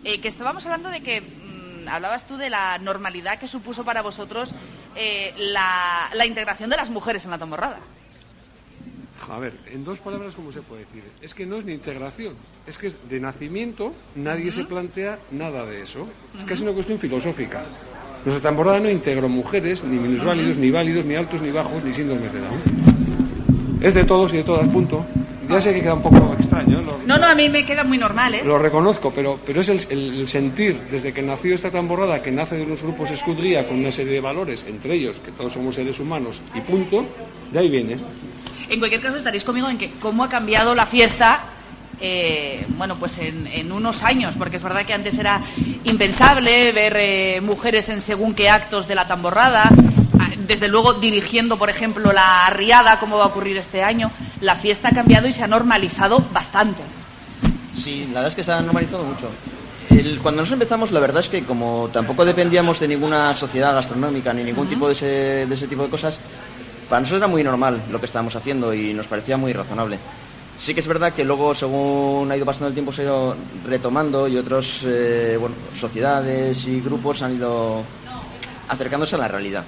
[0.04, 4.02] eh, que estábamos hablando de que mm, hablabas tú de la normalidad que supuso para
[4.02, 4.54] vosotros
[4.96, 7.78] eh, la, la integración de las mujeres en la tomorrada.
[9.28, 11.04] A ver, en dos palabras, ¿cómo se puede decir?
[11.22, 12.34] Es que no es ni integración,
[12.66, 16.08] es que es de nacimiento, nadie se plantea nada de eso.
[16.38, 17.64] Es casi una cuestión filosófica.
[18.26, 22.34] Nuestra temporada no integró mujeres, ni minusválidos, ni válidos, ni altos, ni bajos, ni síndromes
[22.34, 23.80] de Down.
[23.82, 25.06] Es de todos y de todas, punto.
[25.50, 27.98] Ya sé que queda un poco extraño, lo, No, no, a mí me queda muy
[27.98, 28.42] normal, ¿eh?
[28.46, 32.30] lo reconozco, pero, pero es el, el- el sentir desde que nació esta tamborrada, que
[32.32, 35.74] nace de unos grupos escudría con una serie de valores, entre ellos que todos somos
[35.76, 37.04] seres humanos y punto,
[37.52, 37.98] de ahí viene.
[38.70, 41.42] En cualquier caso, estaréis conmigo en que cómo ha cambiado la fiesta,
[42.02, 45.42] eh, bueno, pues en, en unos años, porque es verdad que antes era
[45.84, 49.64] impensable ver eh, mujeres en según qué actos de la tamborrada,
[50.20, 54.12] ah, desde luego dirigiendo, por ejemplo, la riada, como va a ocurrir este año.
[54.42, 56.84] La fiesta ha cambiado y se ha normalizado bastante.
[57.76, 59.30] Sí, la verdad es que se ha normalizado mucho.
[59.90, 64.32] El- cuando nosotros empezamos, la verdad es que como tampoco dependíamos de ninguna sociedad gastronómica
[64.34, 65.06] ni ningún tipo de ese,
[65.48, 66.20] de ese tipo de cosas,
[66.90, 70.00] para nosotros era muy normal lo que estábamos haciendo y nos parecía muy razonable.
[70.58, 73.36] Sí que es verdad que luego, según ha ido pasando el tiempo, se ha ido
[73.66, 74.82] retomando y otras
[75.40, 77.84] bueno, sociedades y grupos han ido
[78.68, 79.64] acercándose a la realidad.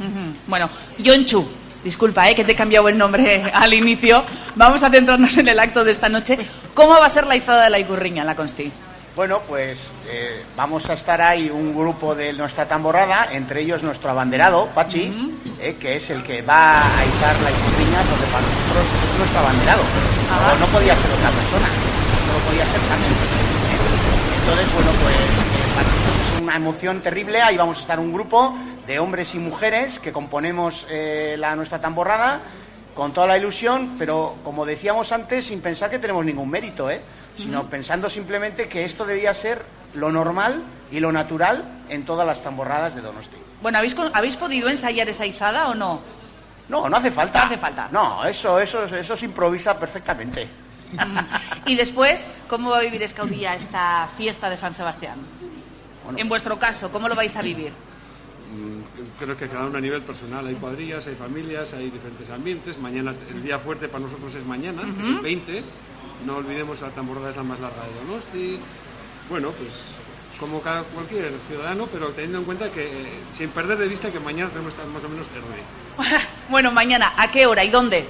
[0.00, 0.34] Ujú.
[0.46, 1.46] Bueno, Yonchu,
[1.84, 4.24] disculpa, eh, que te he cambiado el nombre al inicio.
[4.56, 6.38] Vamos a centrarnos en el acto de esta noche.
[6.74, 8.70] ¿Cómo va a ser la izada de la Icurriña en la Consti?
[9.14, 14.10] Bueno, pues eh, vamos a estar ahí un grupo de nuestra tamborrada, entre ellos nuestro
[14.10, 18.86] abanderado, Pachi, eh, que es el que va a izar la Icurriña, porque para nosotros
[19.12, 19.82] es nuestro abanderado.
[19.82, 21.68] No, no podía ser otra persona,
[22.26, 23.12] solo podía ser Pachi.
[23.12, 23.82] ¿eh?
[24.40, 27.42] Entonces, bueno, pues eh, para nosotros es una emoción terrible.
[27.42, 31.82] Ahí vamos a estar un grupo de hombres y mujeres que componemos eh, la nuestra
[31.82, 32.40] tamborrada
[32.94, 37.02] con toda la ilusión, pero como decíamos antes, sin pensar que tenemos ningún mérito, ¿eh?
[37.36, 39.62] Sino pensando simplemente que esto debía ser
[39.94, 43.36] lo normal y lo natural en todas las tamborradas de Donosti.
[43.60, 46.00] Bueno, ¿habéis, con- ¿habéis podido ensayar esa izada o no?
[46.68, 47.40] No, no hace falta.
[47.40, 47.88] No hace falta.
[47.90, 50.48] No, eso, eso, eso se improvisa perfectamente.
[51.66, 55.18] Y después, ¿cómo va a vivir Escaudilla esta fiesta de San Sebastián?
[56.16, 57.70] en vuestro caso, ¿cómo lo vais a vivir?
[57.70, 58.82] Mm,
[59.18, 62.76] Creo que cada uno a nivel personal hay cuadrillas, hay familias, hay diferentes ambientes.
[62.78, 65.22] Mañana, el día fuerte para nosotros es mañana, que es el Ujú.
[65.22, 65.62] 20.
[66.24, 68.60] No olvidemos la tamborrada es la más larga de Donosti.
[69.28, 69.92] Bueno, pues
[70.38, 74.18] como cada, cualquier ciudadano, pero teniendo en cuenta que, eh, sin perder de vista que
[74.18, 76.18] mañana tenemos que estar más o menos RD.
[76.50, 78.04] Bueno, mañana, ¿a qué hora y dónde?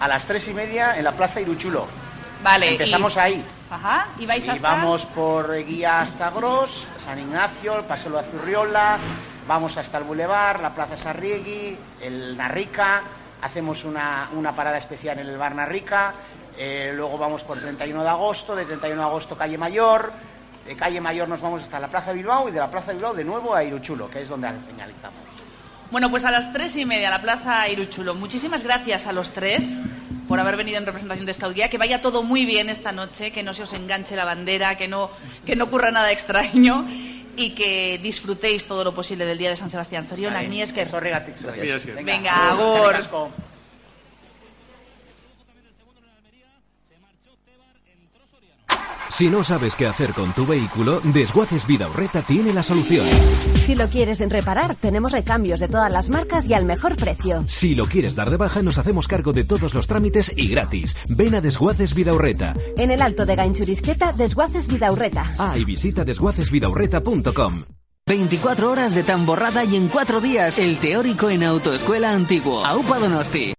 [0.00, 1.86] A las tres y media en la Plaza Iruchulo.
[2.42, 2.72] Vale.
[2.72, 3.44] Empezamos y- ahí.
[3.70, 4.70] Ajá, y vais Y hasta...
[4.76, 8.96] vamos por Guía hasta Gros, San Ignacio, el Paseo de Zurriola,
[9.46, 13.02] vamos hasta el Boulevard, la Plaza Sarriegui, el Narrica,
[13.42, 16.14] hacemos una, una parada especial en el Bar Narrica,
[16.58, 20.12] eh, luego vamos por 31 de agosto, de 31 de agosto Calle Mayor,
[20.66, 22.94] de Calle Mayor nos vamos hasta la Plaza de Bilbao y de la Plaza de
[22.94, 25.18] Bilbao de nuevo a Iruchulo, que es donde finalizamos.
[25.90, 28.14] Bueno, pues a las tres y media, la Plaza Iruchulo.
[28.14, 29.80] Muchísimas gracias a los tres
[30.28, 31.70] por haber venido en representación de Escaudía.
[31.70, 34.86] Que vaya todo muy bien esta noche, que no se os enganche la bandera, que
[34.86, 35.10] no,
[35.46, 36.86] que no ocurra nada extraño
[37.36, 40.04] y que disfrutéis todo lo posible del día de San Sebastián.
[40.04, 40.44] Zorion, Vale.
[40.44, 40.86] Agni Esker.
[40.86, 41.70] Zorrigatik, Zorrigatik.
[41.70, 41.96] Gracias.
[41.96, 42.94] Venga, Venga, agur,
[49.18, 53.04] Si no sabes qué hacer con tu vehículo, Desguaces Vidaurreta tiene la solución.
[53.66, 57.44] Si lo quieres reparar, tenemos recambios de todas las marcas y al mejor precio.
[57.48, 60.96] Si lo quieres dar de baja, nos hacemos cargo de todos los trámites y gratis.
[61.08, 62.54] Ven a Desguaces Vidaurreta.
[62.76, 65.32] En el Alto de Gainchurizqueta, Desguaces Vidaurreta.
[65.36, 67.64] Ah, y visita desguacesvidaurreta.com.
[68.06, 72.64] 24 horas de tamborrada y en 4 días el teórico en Autoescuela Antiguo.
[72.64, 73.57] Aupa Donosti.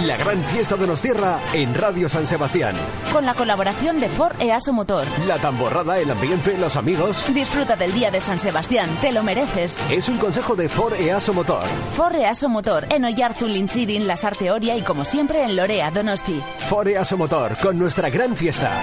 [0.00, 2.74] La gran fiesta de Nostierra en Radio San Sebastián.
[3.12, 5.06] Con la colaboración de Ford EASO Motor.
[5.26, 7.24] La tamborrada, el ambiente, los amigos.
[7.32, 9.78] Disfruta del día de San Sebastián, te lo mereces.
[9.90, 11.64] Es un consejo de Ford EASO Motor.
[11.92, 16.42] Ford EASO Motor, en Oyartu, Lintzirin, Lasarte Oria y como siempre en Lorea, Donosti.
[16.68, 18.82] Ford EASO Motor con nuestra gran fiesta.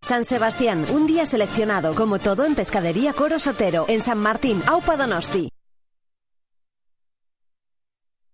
[0.00, 4.96] San Sebastián, un día seleccionado, como todo en Pescadería Coro Sotero, en San Martín, Aupa
[4.96, 5.50] Donosti.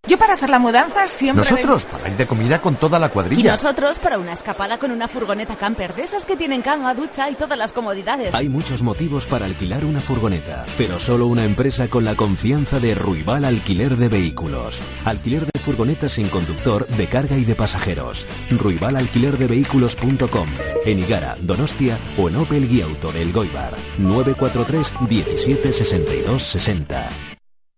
[0.07, 1.45] Yo para hacer la mudanza siempre...
[1.49, 3.51] Nosotros, para ir de comida con toda la Y cuadrilla.
[3.53, 7.35] nosotros para una escapada con una furgoneta camper, de esas que tienen cama, ducha y
[7.35, 8.35] todas las comodidades.
[8.35, 12.95] Hay muchos motivos para alquilar una furgoneta, pero solo una empresa con la confianza de
[12.95, 14.81] Ruibal Alquiler de Vehículos.
[15.05, 18.25] Alquiler de furgonetas sin conductor, de carga y de pasajeros.
[18.51, 20.49] Ruibalalquilerdevehículos.com.
[20.85, 23.75] En Igara, Donostia o en Opel Guiauto del Goibar.
[23.99, 27.36] 943 17 62 60.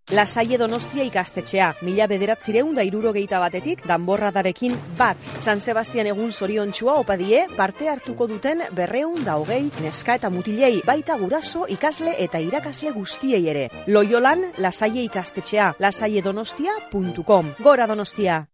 [0.09, 5.21] Lasaie Donostia ikastetxea, mila bederatzireun da irurogeita batetik, danborradarekin bat.
[5.37, 11.17] San Sebastian egun zoriontsua opadie, parte hartuko duten berreun da hogei, neska eta mutilei, baita
[11.21, 13.67] guraso, ikasle eta irakasle guztiei ere.
[13.85, 17.53] Loiolan, lasaie ikastetxea, lasaiedonostia.com.
[17.61, 18.47] Gora Donostia!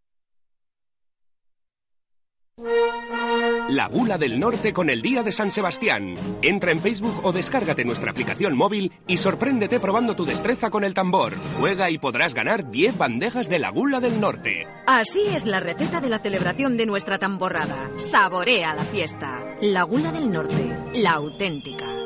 [3.70, 6.16] La Gula del Norte con el Día de San Sebastián.
[6.44, 10.94] Entra en Facebook o descárgate nuestra aplicación móvil y sorpréndete probando tu destreza con el
[10.94, 11.34] tambor.
[11.60, 14.68] Juega y podrás ganar 10 bandejas de la Gula del Norte.
[14.86, 17.90] Así es la receta de la celebración de nuestra tamborrada.
[17.98, 19.44] Saborea la fiesta.
[19.62, 22.05] La Gula del Norte, la auténtica.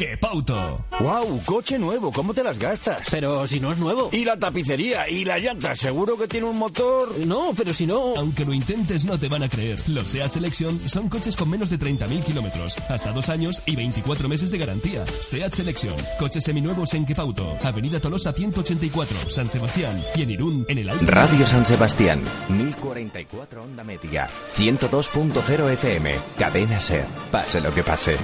[0.00, 0.82] ¡Qué pauto!
[0.98, 1.42] ¡Wow!
[1.44, 3.02] Coche nuevo, ¿cómo te las gastas?
[3.10, 4.08] Pero si no es nuevo.
[4.10, 7.18] Y la tapicería y la llanta, ¿seguro que tiene un motor?
[7.26, 8.14] No, pero si no.
[8.16, 9.78] Aunque lo intentes, no te van a creer.
[9.90, 14.26] Los SEAT Selection son coches con menos de 30.000 kilómetros, hasta dos años y 24
[14.26, 15.04] meses de garantía.
[15.04, 20.78] SEAT Selection, coches seminuevos en Quepauto, Avenida Tolosa 184, San Sebastián y en Irún, en
[20.78, 21.04] el Alto.
[21.08, 27.04] Radio San Sebastián, 1044 onda media, 102.0 FM, cadena ser.
[27.30, 28.16] Pase lo que pase.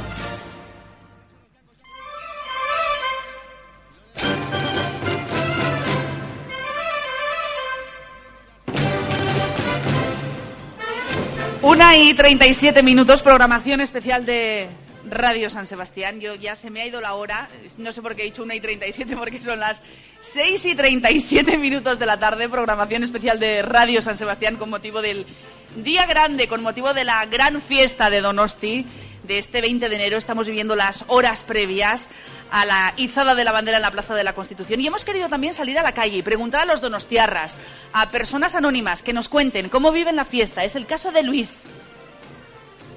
[11.66, 14.68] Una y 37 minutos, programación especial de
[15.10, 16.20] Radio San Sebastián.
[16.20, 18.54] Yo ya se me ha ido la hora, no sé por qué he dicho una
[18.54, 19.82] y 37, porque son las
[20.20, 25.02] 6 y 37 minutos de la tarde, programación especial de Radio San Sebastián con motivo
[25.02, 25.26] del
[25.74, 28.86] Día Grande, con motivo de la gran fiesta de Donosti
[29.26, 30.16] de este 20 de enero.
[30.16, 32.08] Estamos viviendo las horas previas
[32.50, 34.80] a la izada de la bandera en la Plaza de la Constitución.
[34.80, 37.58] Y hemos querido también salir a la calle y preguntar a los donostiarras,
[37.92, 40.64] a personas anónimas, que nos cuenten cómo viven la fiesta.
[40.64, 41.68] Es el caso de Luis.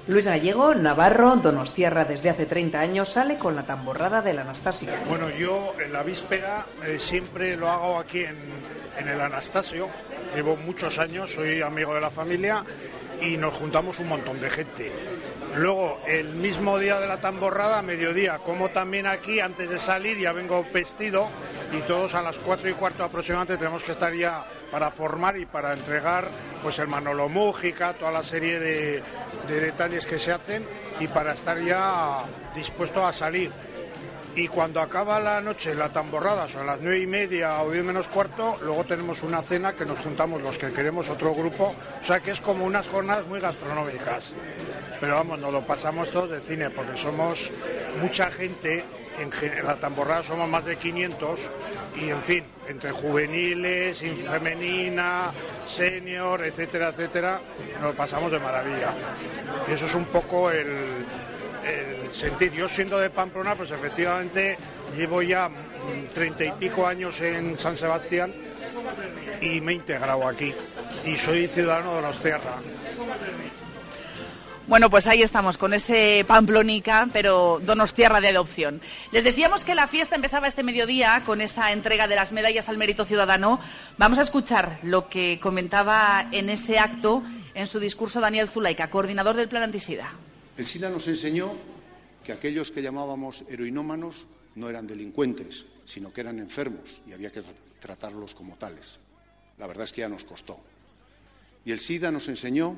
[0.06, 4.98] Luis Gallego, Navarro, Donostiarra desde hace 30 años, sale con la tamborrada de la Anastasia.
[5.08, 8.36] Bueno, yo en la víspera eh, siempre lo hago aquí en,
[8.98, 9.88] en el Anastasio.
[10.34, 12.64] Llevo muchos años, soy amigo de la familia
[13.20, 14.92] y nos juntamos un montón de gente.
[15.56, 20.18] Luego, el mismo día de la tamborrada, a mediodía, como también aquí, antes de salir,
[20.18, 21.28] ya vengo vestido
[21.72, 25.46] y todos a las cuatro y cuarto aproximadamente tenemos que estar ya para formar y
[25.46, 26.28] para entregar
[26.62, 29.02] pues el Manolo Mújica, toda la serie de,
[29.48, 30.64] de detalles que se hacen
[31.00, 32.18] y para estar ya
[32.54, 33.50] dispuesto a salir.
[34.36, 38.06] Y cuando acaba la noche, la tamborrada, son las nueve y media o diez menos
[38.06, 42.20] cuarto, luego tenemos una cena que nos juntamos los que queremos otro grupo, o sea
[42.20, 44.32] que es como unas jornadas muy gastronómicas.
[45.00, 47.50] Pero vamos, nos lo pasamos todos de cine, porque somos
[48.00, 48.84] mucha gente,
[49.18, 49.30] en,
[49.66, 51.40] la tamborrada somos más de 500,
[52.00, 55.32] y en fin, entre juveniles, femenina,
[55.64, 57.40] senior, etcétera, etcétera,
[57.80, 58.92] nos lo pasamos de maravilla.
[59.68, 61.04] Y eso es un poco el,
[62.12, 62.52] sentir.
[62.52, 64.56] Yo siendo de Pamplona, pues efectivamente
[64.96, 68.32] llevo ya mm, treinta y pico años en San Sebastián
[69.40, 70.54] y me he integrado aquí.
[71.04, 72.20] Y soy ciudadano de los.
[74.66, 78.80] Bueno, pues ahí estamos, con ese Pamplónica, pero Donostierra de adopción.
[79.10, 82.78] Les decíamos que la fiesta empezaba este mediodía con esa entrega de las medallas al
[82.78, 83.58] mérito ciudadano.
[83.98, 89.34] Vamos a escuchar lo que comentaba en ese acto, en su discurso, Daniel Zulaika, coordinador
[89.34, 90.12] del Plan Antisida.
[90.56, 91.54] El SIDA nos enseñó
[92.24, 94.26] que aquellos que llamábamos heroinómanos
[94.56, 97.42] no eran delincuentes, sino que eran enfermos y había que
[97.80, 98.98] tratarlos como tales.
[99.58, 100.60] La verdad es que ya nos costó.
[101.64, 102.76] Y el SIDA nos enseñó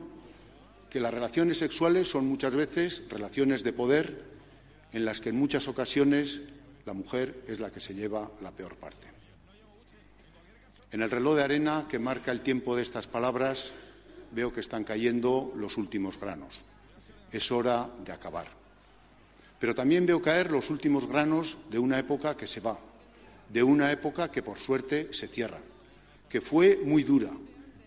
[0.90, 4.22] que las relaciones sexuales son muchas veces relaciones de poder
[4.92, 6.42] en las que en muchas ocasiones
[6.84, 9.06] la mujer es la que se lleva la peor parte.
[10.90, 13.72] En el reloj de arena que marca el tiempo de estas palabras
[14.32, 16.60] veo que están cayendo los últimos granos.
[17.32, 18.46] Es hora de acabar.
[19.58, 22.78] Pero también veo caer los últimos granos de una época que se va,
[23.48, 25.58] de una época que por suerte se cierra,
[26.28, 27.30] que fue muy dura,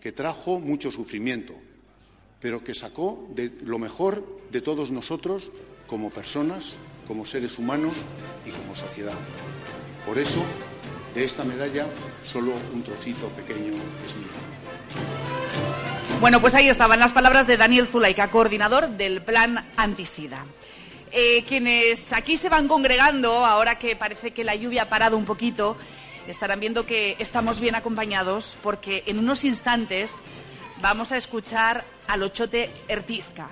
[0.00, 1.54] que trajo mucho sufrimiento,
[2.40, 5.50] pero que sacó de lo mejor de todos nosotros
[5.86, 6.74] como personas,
[7.06, 7.94] como seres humanos
[8.44, 9.18] y como sociedad.
[10.06, 10.44] Por eso,
[11.14, 11.88] de esta medalla,
[12.22, 13.72] solo un trocito pequeño
[14.04, 15.65] es mío.
[16.20, 20.46] Bueno, pues ahí estaban las palabras de Daniel Zulaika, coordinador del Plan Antisida.
[21.12, 25.26] Eh, quienes aquí se van congregando, ahora que parece que la lluvia ha parado un
[25.26, 25.76] poquito,
[26.26, 30.22] estarán viendo que estamos bien acompañados porque en unos instantes
[30.80, 33.48] vamos a escuchar al Ochote Ertizca.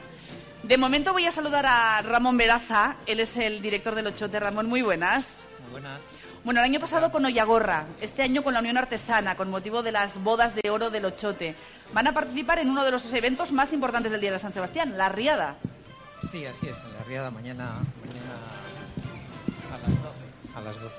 [0.63, 4.41] De momento voy a saludar a Ramón Veraza, él es el director del Ochote.
[4.41, 5.45] Ramón, muy buenas.
[5.71, 6.03] Buenas.
[6.45, 9.93] Bueno, el año pasado con Ollagorra, este año con la Unión Artesana, con motivo de
[9.93, 11.55] las bodas de oro del Ochote.
[11.95, 14.99] Van a participar en uno de los eventos más importantes del Día de San Sebastián,
[14.99, 15.57] la Riada.
[16.31, 18.35] Sí, así es, en la riada mañana, mañana
[19.73, 20.09] a las 12.
[20.55, 20.95] A las 12.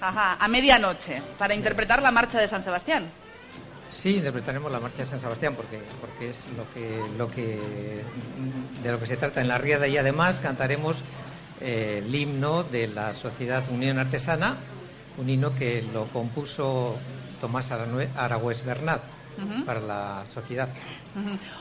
[0.00, 3.08] Ajá, a medianoche, para interpretar la marcha de San Sebastián.
[3.92, 8.02] Sí, interpretaremos la marcha de San Sebastián porque, porque es lo que, lo que,
[8.82, 11.04] de lo que se trata en la riada y además cantaremos
[11.60, 14.56] eh, el himno de la Sociedad Unión Artesana,
[15.18, 16.98] un himno que lo compuso
[17.40, 19.02] Tomás Aragüés Bernat.
[19.64, 20.68] Para la sociedad.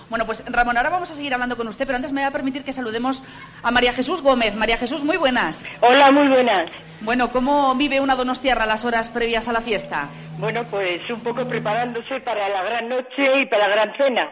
[0.09, 2.31] Bueno, pues Ramón, ahora vamos a seguir hablando con usted, pero antes me va a
[2.31, 3.23] permitir que saludemos
[3.63, 4.53] a María Jesús Gómez.
[4.55, 5.77] María Jesús, muy buenas.
[5.79, 6.69] Hola, muy buenas.
[6.99, 10.09] Bueno, ¿cómo vive una donostiarra las horas previas a la fiesta?
[10.37, 14.29] Bueno, pues un poco preparándose para la gran noche y para la gran cena.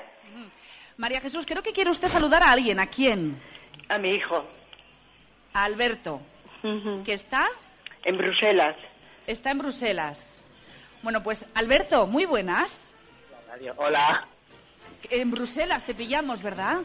[0.97, 2.82] María Jesús, creo que quiere usted saludar a alguien.
[2.82, 3.39] ¿A quién?
[3.88, 4.43] A mi hijo.
[5.53, 6.20] A Alberto.
[7.05, 7.47] ¿Que está?
[8.03, 8.76] En Bruselas.
[9.28, 10.41] Está en Bruselas.
[11.03, 12.95] Bueno, pues Alberto, muy buenas.
[13.75, 14.25] Hola.
[15.09, 16.78] En Bruselas te pillamos, ¿verdad?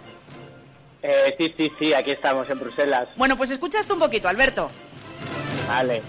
[1.03, 3.09] Eh, sí, sí, sí, aquí estamos en Bruselas.
[3.16, 4.70] Bueno, pues escucha esto un poquito, Alberto.
[5.68, 6.03] Vale.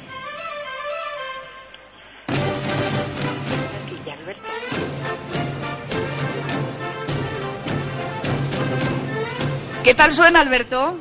[9.84, 10.97] ¿Qué tal suena, Alberto?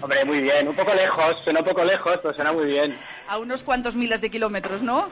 [0.00, 0.66] Hombre, muy bien.
[0.66, 2.96] Un poco lejos, suena un poco lejos, pero suena muy bien.
[3.28, 5.08] A unos cuantos miles de kilómetros, ¿no?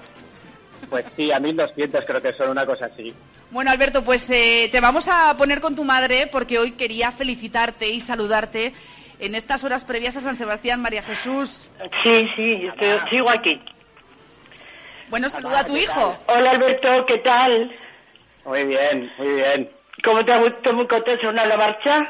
[0.90, 3.14] Pues sí, a 1200 creo que son una cosa así.
[3.50, 7.88] Bueno, Alberto, pues eh, te vamos a poner con tu madre porque hoy quería felicitarte
[7.88, 8.72] y saludarte
[9.18, 11.70] en estas horas previas a San Sebastián, María Jesús.
[12.02, 13.60] Sí, sí, yo estoy- sigo aquí.
[15.08, 16.16] Bueno, saluda a tu hijo.
[16.26, 17.70] Hola, Alberto, ¿qué tal?
[18.44, 19.70] Muy bien, muy bien.
[20.04, 22.08] ¿Cómo te ha gustado muy contento sonar la marcha?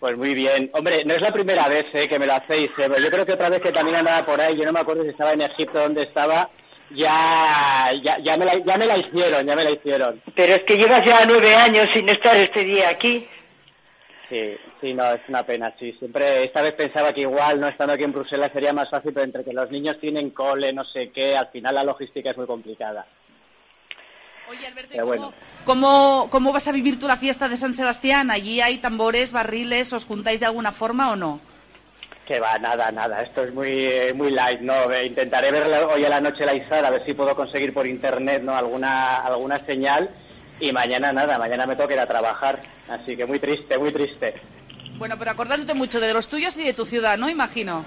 [0.00, 0.70] Pues muy bien.
[0.74, 3.32] Hombre, no es la primera vez eh, que me lo hacéis, eh, yo creo que
[3.32, 5.78] otra vez que también andaba por ahí, yo no me acuerdo si estaba en Egipto
[5.78, 6.48] donde estaba,
[6.90, 10.22] ya, ya, ya, me la, ya me la hicieron, ya me la hicieron.
[10.36, 13.26] Pero es que llevas ya nueve años sin estar este día aquí.
[14.28, 15.90] Sí, sí, no, es una pena, sí.
[15.92, 19.24] Siempre, esta vez pensaba que igual, no estando aquí en Bruselas, sería más fácil, pero
[19.24, 22.46] entre que los niños tienen cole, no sé qué, al final la logística es muy
[22.46, 23.06] complicada.
[24.50, 25.32] Oye, Alberto, bueno.
[25.64, 28.30] ¿Cómo, ¿Cómo vas a vivir tú la fiesta de San Sebastián?
[28.30, 29.92] ¿Allí hay tambores, barriles?
[29.92, 31.40] ¿Os juntáis de alguna forma o no?
[32.26, 33.22] Que va, nada, nada.
[33.22, 34.90] Esto es muy, eh, muy light, ¿no?
[34.90, 37.86] Eh, Intentaré ver hoy a la noche la izada, a ver si puedo conseguir por
[37.86, 38.56] internet, ¿no?
[38.56, 40.08] Alguna, alguna señal.
[40.60, 42.60] Y mañana nada, mañana me toca ir a trabajar.
[42.88, 44.34] Así que muy triste, muy triste.
[44.96, 47.28] Bueno, pero acordándote mucho de los tuyos y de tu ciudad, ¿no?
[47.28, 47.84] Imagino.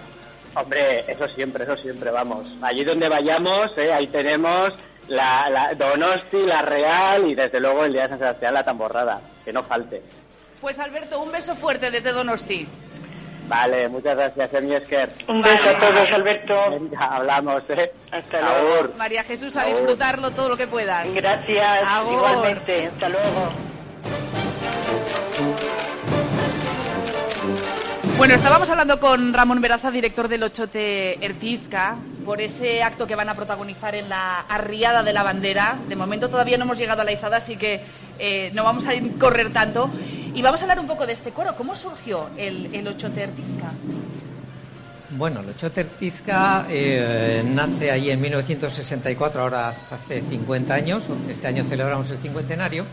[0.55, 2.45] Hombre, eso siempre, eso siempre, vamos.
[2.61, 3.91] Allí donde vayamos, ¿eh?
[3.93, 4.73] ahí tenemos
[5.11, 9.19] la, la Donosti, la Real y desde luego el día de San Sebastián la tamborrada.
[9.43, 10.01] Que no falte.
[10.61, 12.65] Pues Alberto, un beso fuerte desde Donosti.
[13.47, 15.11] Vale, muchas gracias, Emi Esker.
[15.27, 16.53] Un beso a todos, Alberto.
[16.71, 17.91] Venga, hablamos, ¿eh?
[18.11, 18.61] Hasta Agur.
[18.83, 18.97] luego.
[18.97, 19.73] María Jesús, a Agur.
[19.73, 21.13] disfrutarlo todo lo que puedas.
[21.13, 22.13] Gracias, Agur.
[22.13, 22.87] igualmente.
[22.87, 23.49] Hasta luego.
[28.17, 31.95] Bueno, estábamos hablando con Ramón Veraza, director del Ochote Ertizca,
[32.25, 35.77] por ese acto que van a protagonizar en la arriada de la bandera.
[35.87, 37.81] De momento todavía no hemos llegado a la izada, así que
[38.19, 39.89] eh, no vamos a correr tanto.
[40.33, 41.55] Y vamos a hablar un poco de este coro.
[41.55, 43.71] ¿Cómo surgió el, el Ochote Ertizca?
[45.17, 51.65] Bueno, el Ochote Ertizca eh, nace ahí en 1964, ahora hace 50 años, este año
[51.65, 52.85] celebramos el cincuentenario,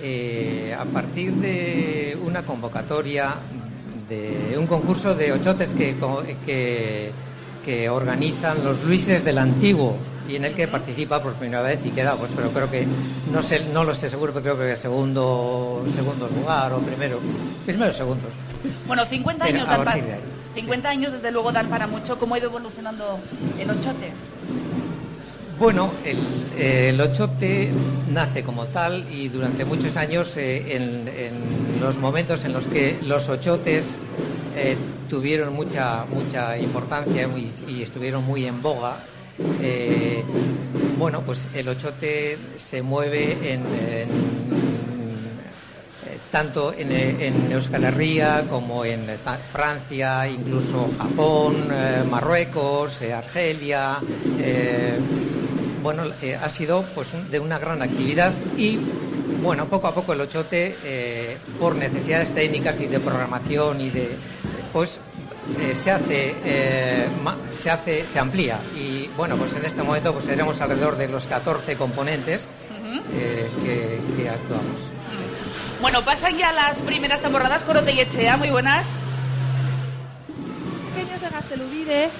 [0.00, 3.34] eh, a partir de una convocatoria
[4.08, 5.96] de un concurso de ochotes que,
[6.46, 7.10] que,
[7.68, 9.94] que organizan los Luises del Antiguo
[10.26, 12.86] y en el que participa por primera vez y queda, pues pero creo que,
[13.30, 17.20] no sé, no lo sé seguro, pero creo que segundo, segundo lugar o primero,
[17.66, 18.32] primero segundos.
[18.86, 19.90] Bueno, 50 Pero años dan para...
[19.90, 20.20] partir de ahí,
[20.54, 22.18] 50 años desde luego dan para mucho.
[22.18, 23.18] ¿Cómo ha ido evolucionando
[23.58, 24.14] el Ochote?
[25.58, 26.18] Bueno, el,
[26.56, 27.00] eh, el
[28.12, 33.28] nace como tal y durante muchos años eh, en, los momentos en los que los
[33.28, 33.96] ochotes
[34.56, 34.76] eh,
[35.08, 37.28] tuvieron mucha mucha importancia
[37.66, 38.98] y, estuvieron muy en boga,
[39.60, 40.22] eh,
[40.96, 43.62] bueno, pues el ochote se mueve en,
[46.30, 49.16] tanto en, en Euskal Herria como en eh,
[49.52, 53.98] Francia, incluso Japón, eh, Marruecos, eh, Argelia.
[54.38, 54.98] eh,
[55.82, 58.78] bueno, eh, ha sido pues un- de una gran actividad y
[59.42, 64.08] bueno, poco a poco el ochote, eh, por necesidades técnicas y de programación y de
[64.72, 65.00] pues
[65.60, 70.12] eh, se hace eh, ma- se hace se amplía y bueno pues en este momento
[70.12, 72.48] pues seremos alrededor de los 14 componentes
[73.14, 74.90] eh, que, que actuamos.
[75.80, 77.62] Bueno, pasan ya las primeras temporadas.
[77.62, 78.86] Corote y Echea, muy buenas.
[80.94, 82.10] pequeños de Gastelubide,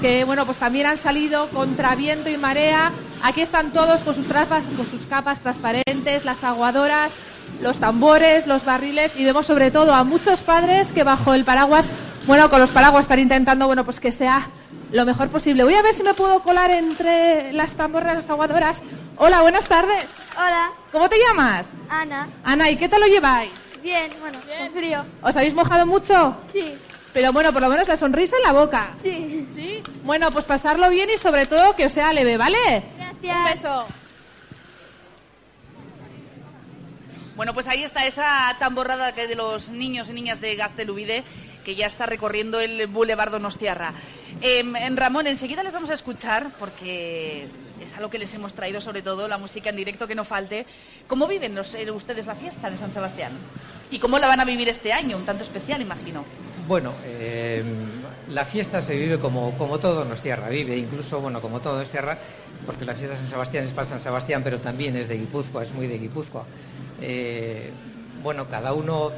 [0.00, 2.92] que bueno, pues también han salido contra viento y marea.
[3.22, 7.12] Aquí están todos con sus, trapas, con sus capas transparentes, las aguadoras,
[7.60, 11.88] los tambores, los barriles y vemos sobre todo a muchos padres que bajo el paraguas,
[12.26, 14.48] bueno, con los paraguas están intentando, bueno, pues que sea
[14.92, 15.64] lo mejor posible.
[15.64, 18.82] Voy a ver si me puedo colar entre las tamborras, las aguadoras.
[19.16, 20.06] Hola, buenas tardes.
[20.36, 21.66] Hola, ¿Cómo te llamas?
[21.88, 22.28] Ana.
[22.44, 23.52] Ana, ¿y qué tal lo lleváis?
[23.82, 25.04] Bien, bueno, con frío.
[25.22, 26.36] ¿Os habéis mojado mucho?
[26.52, 26.74] Sí.
[27.12, 28.94] Pero bueno, por lo menos la sonrisa en la boca.
[29.02, 29.46] Sí.
[29.54, 29.82] ¿Sí?
[30.04, 32.84] Bueno, pues pasarlo bien y sobre todo que os sea leve, ¿vale?
[32.96, 33.36] Gracias.
[33.36, 33.86] Un beso.
[37.36, 41.24] Bueno, pues ahí está esa tamborrada que de los niños y niñas de Gaztelubide
[41.64, 43.94] que ya está recorriendo el Boulevard Donostiarra.
[44.40, 47.46] Em, en Ramón, enseguida les vamos a escuchar, porque
[47.82, 50.24] es a lo que les hemos traído sobre todo, la música en directo que no
[50.24, 50.66] falte.
[51.06, 53.32] ¿Cómo viven los, eh, ustedes la fiesta de San Sebastián?
[53.90, 55.16] ¿Y cómo la van a vivir este año?
[55.16, 56.24] Un tanto especial, imagino.
[56.68, 57.64] Bueno, eh,
[58.28, 62.18] la fiesta se vive como, como todo Donostiarra vive, incluso, bueno, como todo Donostiarra,
[62.64, 65.62] porque la fiesta de San Sebastián es para San Sebastián, pero también es de Guipúzcoa,
[65.62, 66.44] es muy de Guipúzcoa.
[67.00, 67.70] Eh,
[68.22, 69.10] bueno, cada uno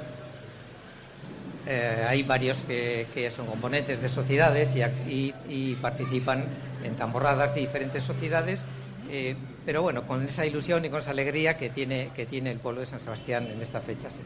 [1.66, 6.44] eh, hay varios que, que, son componentes de sociedades y, y, participan
[6.82, 8.62] en tamborradas de diferentes sociedades,
[9.08, 12.58] eh, pero bueno, con esa ilusión y con esa alegría que tiene, que tiene el
[12.58, 14.10] pueblo de San Sebastián en esta fecha.
[14.10, 14.20] Sí.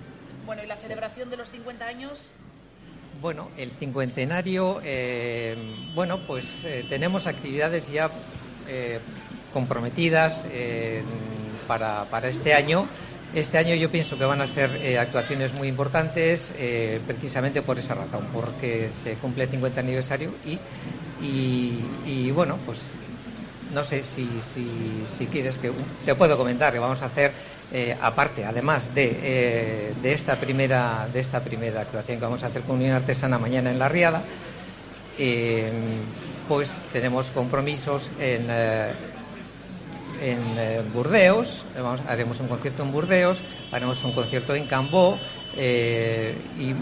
[0.46, 2.30] Bueno, ¿y la celebración de los 50 años?
[3.20, 5.56] Bueno, el cincuentenario, eh,
[5.94, 8.10] bueno, pues tenemos actividades ya
[9.52, 10.46] comprometidas
[11.66, 12.86] para, para este año.
[13.34, 17.78] Este año yo pienso que van a ser eh, actuaciones muy importantes eh, precisamente por
[17.78, 20.58] esa razón, porque se cumple el 50 aniversario y,
[22.06, 22.92] y, bueno, pues
[23.74, 25.72] no sé si, si, quieres que
[26.04, 27.32] te puedo comentar que vamos a hacer
[27.72, 32.62] eh, aparte, además de, de, esta primera de esta primera actuación que vamos a hacer
[32.62, 34.22] con Unión Artesana mañana en la Riada,
[36.48, 38.46] pues tenemos compromisos en
[40.20, 43.42] en eh, Burdeos, vamos, haremos un concierto en Burdeos,
[43.72, 45.18] haremos un concierto en Cambó
[45.56, 46.72] eh, y,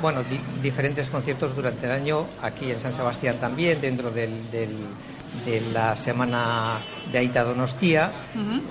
[0.00, 0.22] bueno,
[0.62, 6.80] diferentes conciertos durante el año aquí en San Sebastián también, dentro del, de la semana
[7.10, 8.12] de Aita Donostia.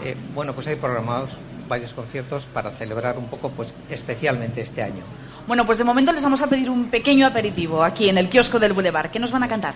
[0.03, 1.37] Eh, bueno, pues hay programados
[1.67, 5.03] varios conciertos para celebrar un poco, pues especialmente este año.
[5.47, 8.59] Bueno, pues de momento les vamos a pedir un pequeño aperitivo aquí en el kiosco
[8.59, 9.11] del Boulevard.
[9.11, 9.75] ¿Qué nos van a cantar?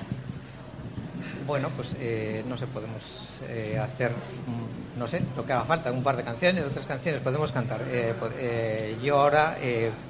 [1.47, 5.89] Bueno, pues eh, no sé, podemos eh, hacer, mm, no sé, lo que haga falta,
[5.93, 7.81] un par de canciones, otras canciones, podemos cantar.
[7.89, 9.57] Eh, yo ahora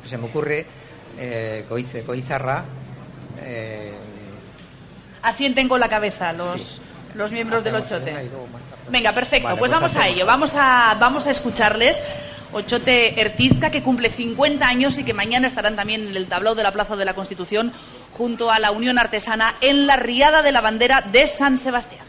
[0.03, 0.65] se me ocurre
[1.69, 2.65] Coice, Coizarra.
[5.21, 6.81] Asienten con la cabeza los,
[7.13, 8.15] los miembros del Ochote.
[8.89, 12.01] Venga, perfecto, pues, pues, vamos a ello, vamos a, vamos a escucharles.
[12.53, 16.63] Ochote Ertizca, que cumple 50 años y que mañana estarán también en el tablao de
[16.63, 17.73] la Plaza de la Constitución
[18.13, 22.06] junto a la Unión Artesana en la Riada de la Bandera de San Sebastián.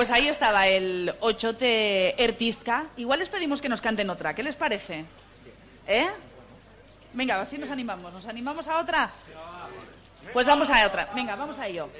[0.00, 2.86] Pues ahí estaba el Ochote Ertizca.
[2.96, 4.32] Igual les pedimos que nos canten otra.
[4.32, 5.04] ¿Qué les parece?
[5.86, 6.08] ¿Eh?
[7.12, 8.10] Venga, a ver si nos animamos.
[8.10, 9.10] ¿Nos animamos a otra?
[10.32, 11.10] Pues vamos a otra.
[11.14, 11.90] Venga, vamos a ello.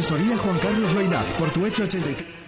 [0.00, 2.39] Asesoría Juan Carlos Reynaz, por tu hecho 83.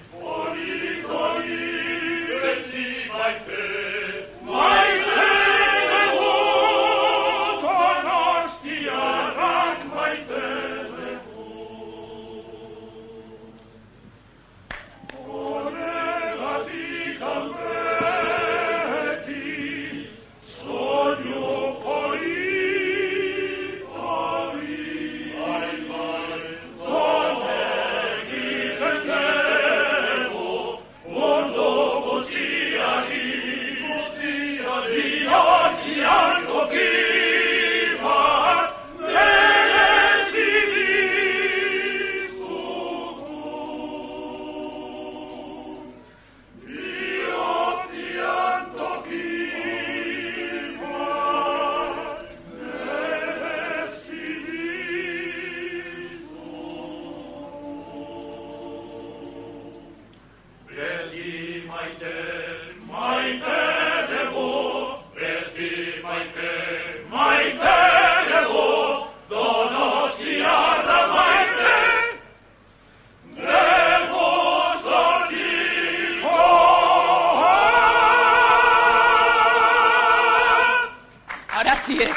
[81.83, 82.11] Ahora sí, ¿eh?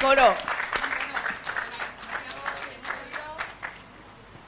[0.00, 0.34] Coro.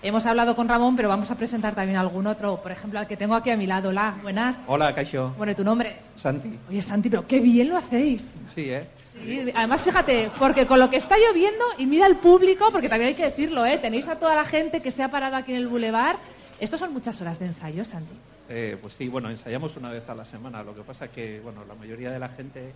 [0.02, 2.60] Hemos hablado con Ramón, pero vamos a presentar también algún otro.
[2.62, 3.88] Por ejemplo, al que tengo aquí a mi lado.
[3.88, 4.56] Hola, buenas.
[4.66, 5.34] Hola, Caixo.
[5.36, 5.96] Bueno, ¿y tu nombre?
[6.16, 6.58] Santi.
[6.68, 8.22] Oye, Santi, pero qué bien lo hacéis.
[8.54, 8.88] Sí, ¿eh?
[9.12, 13.08] Sí, además, fíjate, porque con lo que está lloviendo, y mira el público, porque también
[13.08, 13.78] hay que decirlo, ¿eh?
[13.78, 16.18] Tenéis a toda la gente que se ha parado aquí en el bulevar.
[16.60, 18.14] Estos son muchas horas de ensayo, Santi.
[18.50, 20.62] Eh, pues sí, bueno, ensayamos una vez a la semana.
[20.62, 22.72] Lo que pasa es que, bueno, la mayoría de la gente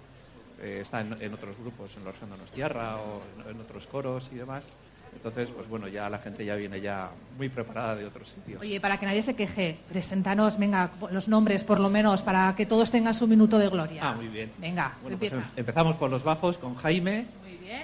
[0.62, 4.36] eh, está en, en otros grupos, en los Donostiarra o en, en otros coros y
[4.36, 4.68] demás.
[5.14, 8.60] Entonces, pues bueno, ya la gente ya viene ya muy preparada de otros sitios.
[8.62, 12.64] Oye, para que nadie se queje, preséntanos, venga, los nombres por lo menos, para que
[12.64, 14.00] todos tengan su minuto de gloria.
[14.02, 14.50] Ah, muy bien.
[14.58, 17.26] Venga, Bueno, pues em- empezamos por los bajos con Jaime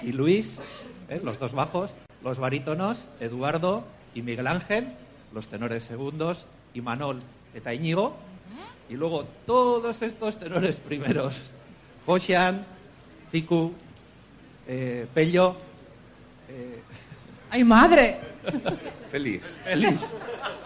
[0.01, 0.59] y Luis,
[1.07, 1.21] ¿eh?
[1.23, 3.83] los dos bajos, los barítonos, Eduardo
[4.15, 4.87] y Miguel Ángel,
[5.31, 7.21] los tenores segundos, y Manol
[7.53, 8.15] eta Íñigo,
[8.89, 11.51] y luego todos estos tenores primeros,
[12.05, 12.65] Josean,
[13.31, 13.73] Ziku,
[14.67, 15.55] e, Pello,
[16.49, 16.79] e,
[17.49, 18.19] ¡Ay, madre!
[19.11, 19.43] Feliz.
[19.63, 20.13] Feliz.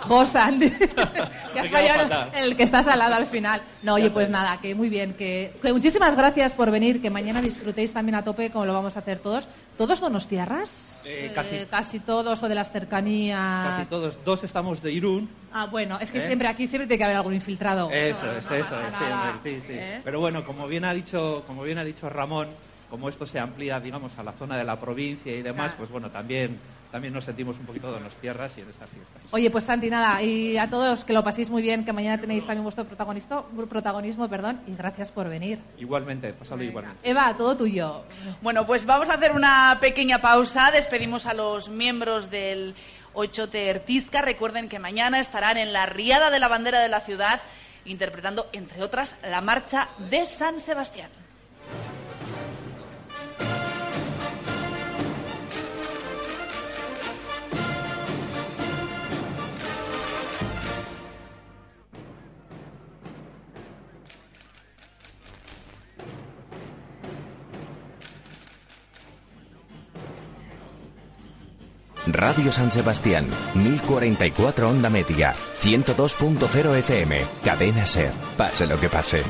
[0.01, 0.59] Josan,
[1.53, 3.61] que has fallado el que estás al lado al final.
[3.83, 5.13] No, oye, pues nada, que muy bien.
[5.13, 8.97] Que, que muchísimas gracias por venir, que mañana disfrutéis también a tope, como lo vamos
[8.97, 9.47] a hacer todos.
[9.77, 11.05] ¿Todos donostiarras?
[11.07, 11.55] Eh, casi.
[11.55, 13.75] Eh, casi todos, o de las cercanías.
[13.77, 14.17] Casi todos.
[14.25, 15.29] Dos estamos de Irún.
[15.53, 16.27] Ah, bueno, es que ¿Eh?
[16.27, 17.89] siempre aquí siempre tiene que haber algún infiltrado.
[17.89, 19.05] Eso No, es, no eso sí,
[19.43, 19.73] sí, sí.
[19.73, 20.01] ¿Eh?
[20.03, 22.49] Pero bueno, como bien ha dicho, como bien ha dicho Ramón,
[22.93, 25.77] como esto se amplía, digamos, a la zona de la provincia y demás, Claro.
[25.79, 26.59] pues bueno, también,
[26.91, 29.19] también nos sentimos un poquito de los tierras y en esta fiesta.
[29.31, 32.45] Oye, pues Santi, nada, y a todos que lo paséis muy bien, que mañana tenéis
[32.45, 35.57] también vuestro protagonismo, protagonismo perdón, y gracias por venir.
[35.79, 36.99] Igualmente, pasado igualmente.
[37.01, 38.03] Eva, todo tuyo.
[38.43, 40.69] Bueno, pues vamos a hacer una pequeña pausa.
[40.69, 42.75] Despedimos a los miembros del
[43.15, 44.21] 8 Tertizca.
[44.21, 47.41] Recuerden que mañana estarán en la Riada de la Bandera de la Ciudad
[47.85, 51.09] interpretando, entre otras, la marcha de San Sebastián.
[72.23, 79.23] Radio San Sebastián, 1044 onda media, 102.0 FM, cadena Ser, pase lo que pase.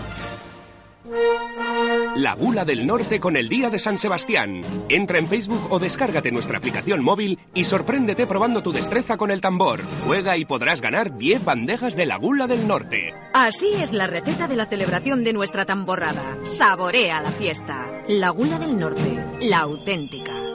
[2.16, 4.62] La Gula del Norte con el Día de San Sebastián.
[4.90, 9.42] Entra en Facebook o descárgate nuestra aplicación móvil y sorpréndete probando tu destreza con el
[9.42, 9.82] tambor.
[10.06, 13.16] Juega y podrás ganar 10 bandejas de la Gula del Norte.
[13.34, 16.38] Así es la receta de la celebración de nuestra tamborrada.
[16.44, 17.90] Saborea la fiesta.
[18.08, 20.53] La Gula del Norte, la auténtica.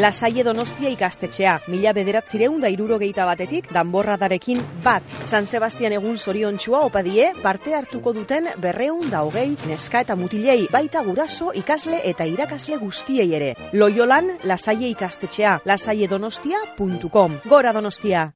[0.00, 5.04] Lasaie Donostia ikastetxea, mila bederatzireun da irurogeita batetik, danborradarekin bat.
[5.28, 11.04] San Sebastian egun zoriontsua opadie, parte hartuko duten berreun da hogei, neska eta mutilei, baita
[11.04, 13.54] guraso, ikasle eta irakasle guztiei ere.
[13.76, 17.40] Loiolan, lasaie ikastetxea, lasaiedonostia.com.
[17.44, 18.30] Gora Donostia!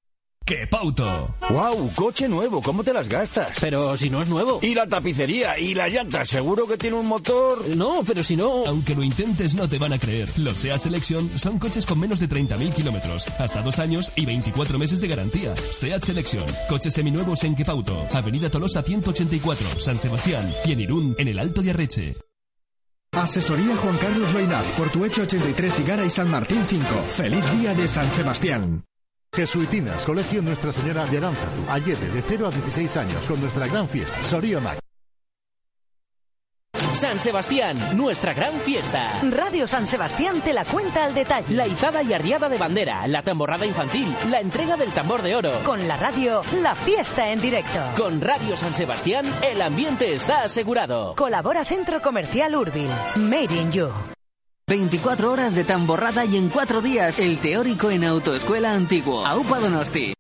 [0.47, 1.35] ¡Qué pauto!
[1.49, 1.91] ¡Wow!
[1.95, 3.57] Coche nuevo, ¿cómo te las gastas?
[3.63, 4.59] Pero si no es nuevo.
[4.61, 7.67] Y la tapicería y la llanta, seguro que tiene un motor.
[7.75, 8.67] No, pero si no.
[8.67, 10.29] Aunque lo intentes, no te van a creer.
[10.39, 14.79] Los SEAT Selection son coches con menos de 30.000 kilómetros, hasta dos años y 24
[14.79, 15.57] meses de garantía.
[15.57, 21.29] SEAT Selection, coches seminuevos en Quepauto, Avenida Tolosa 184, San Sebastián y en Irún, en
[21.29, 22.17] el Alto de Arreche.
[23.13, 26.85] Asesoría Juan Carlos Loinaz, Portuecho 83 y Gara y San Martín 5.
[27.17, 28.85] Feliz día de San Sebastián.
[29.35, 33.89] Jesuitinas, Colegio Nuestra Señora de Aránzazu, Ayede, de 0 a 16 años, con nuestra gran
[33.89, 34.79] fiesta, Sorionac.
[36.95, 39.21] San Sebastián, nuestra gran fiesta.
[39.31, 41.53] Radio San Sebastián te la cuenta al detalle.
[41.55, 45.51] La izada y arriada de bandera, la tamborrada infantil, la entrega del tambor de oro.
[45.65, 47.81] Con la radio, la fiesta en directo.
[47.97, 51.15] Con Radio San Sebastián, el ambiente está asegurado.
[51.17, 52.89] Colabora Centro Comercial Urbil.
[53.17, 53.91] Made in You.
[54.67, 59.27] 24 horas de tamborrada y en 4 días el teórico en Autoescuela Antiguo.
[59.27, 60.15] Aupa Donosti.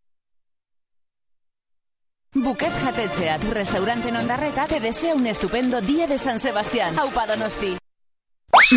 [2.34, 6.98] Buquet Jatetxea, tu restaurante en Ondarreta, te desea un estupendo día de San Sebastián.
[6.98, 7.78] Aupa Donosti.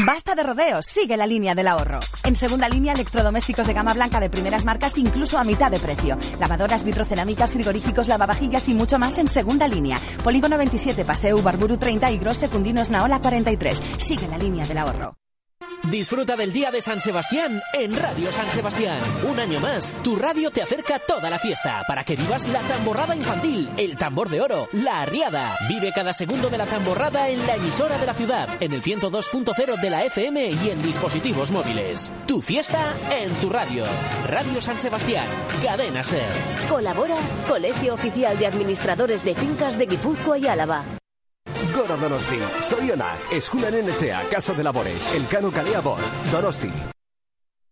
[0.06, 2.00] Basta de rodeos, sigue la línea del ahorro.
[2.24, 6.18] En segunda línea, electrodomésticos de gama blanca de primeras marcas, incluso a mitad de precio.
[6.40, 10.00] Lavadoras, vitrocerámicas, frigoríficos, lavavajillas y mucho más en segunda línea.
[10.24, 13.84] Polígono 27, Paseo Barburu 30 y Gros Secundinos Naola 43.
[13.98, 15.18] Sigue la línea del ahorro.
[15.84, 19.00] Disfruta del Día de San Sebastián en Radio San Sebastián.
[19.30, 23.16] Un año más, tu radio te acerca toda la fiesta para que vivas la tamborrada
[23.16, 25.56] infantil, el tambor de oro, la arriada.
[25.70, 29.80] Vive cada segundo de la tamborrada en la emisora de la ciudad, en el 102.0
[29.80, 32.12] de la FM y en dispositivos móviles.
[32.28, 33.84] Tu fiesta en tu radio.
[34.28, 35.28] Radio San Sebastián,
[35.64, 36.28] cadena ser.
[36.70, 37.18] Colabora
[37.48, 40.84] Colegio Oficial de Administradores de Fincas de Guipúzcoa y Álava.
[41.78, 46.72] Gora Donosti, Sorionak, Eskunanen Etxea, Casa de Labores, Elkano Kalea Bost, Donosti.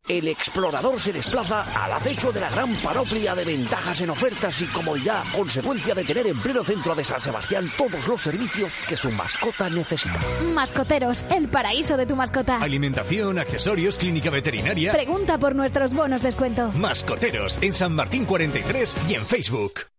[0.07, 4.65] El explorador se desplaza al acecho de la gran panoplia de ventajas en ofertas y
[4.67, 9.09] comodidad, consecuencia de tener en pleno centro de San Sebastián todos los servicios que su
[9.09, 10.19] mascota necesita.
[10.53, 12.59] Mascoteros, el paraíso de tu mascota.
[12.59, 14.91] Alimentación, accesorios, clínica veterinaria.
[14.91, 16.71] Pregunta por nuestros bonos descuento.
[16.73, 19.94] Mascoteros en San Martín 43 y en Facebook.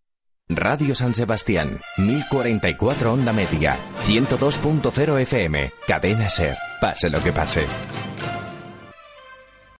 [0.49, 7.67] Radio San Sebastián, 1044 onda media, 102.0 FM, cadena Ser, pase lo que pase.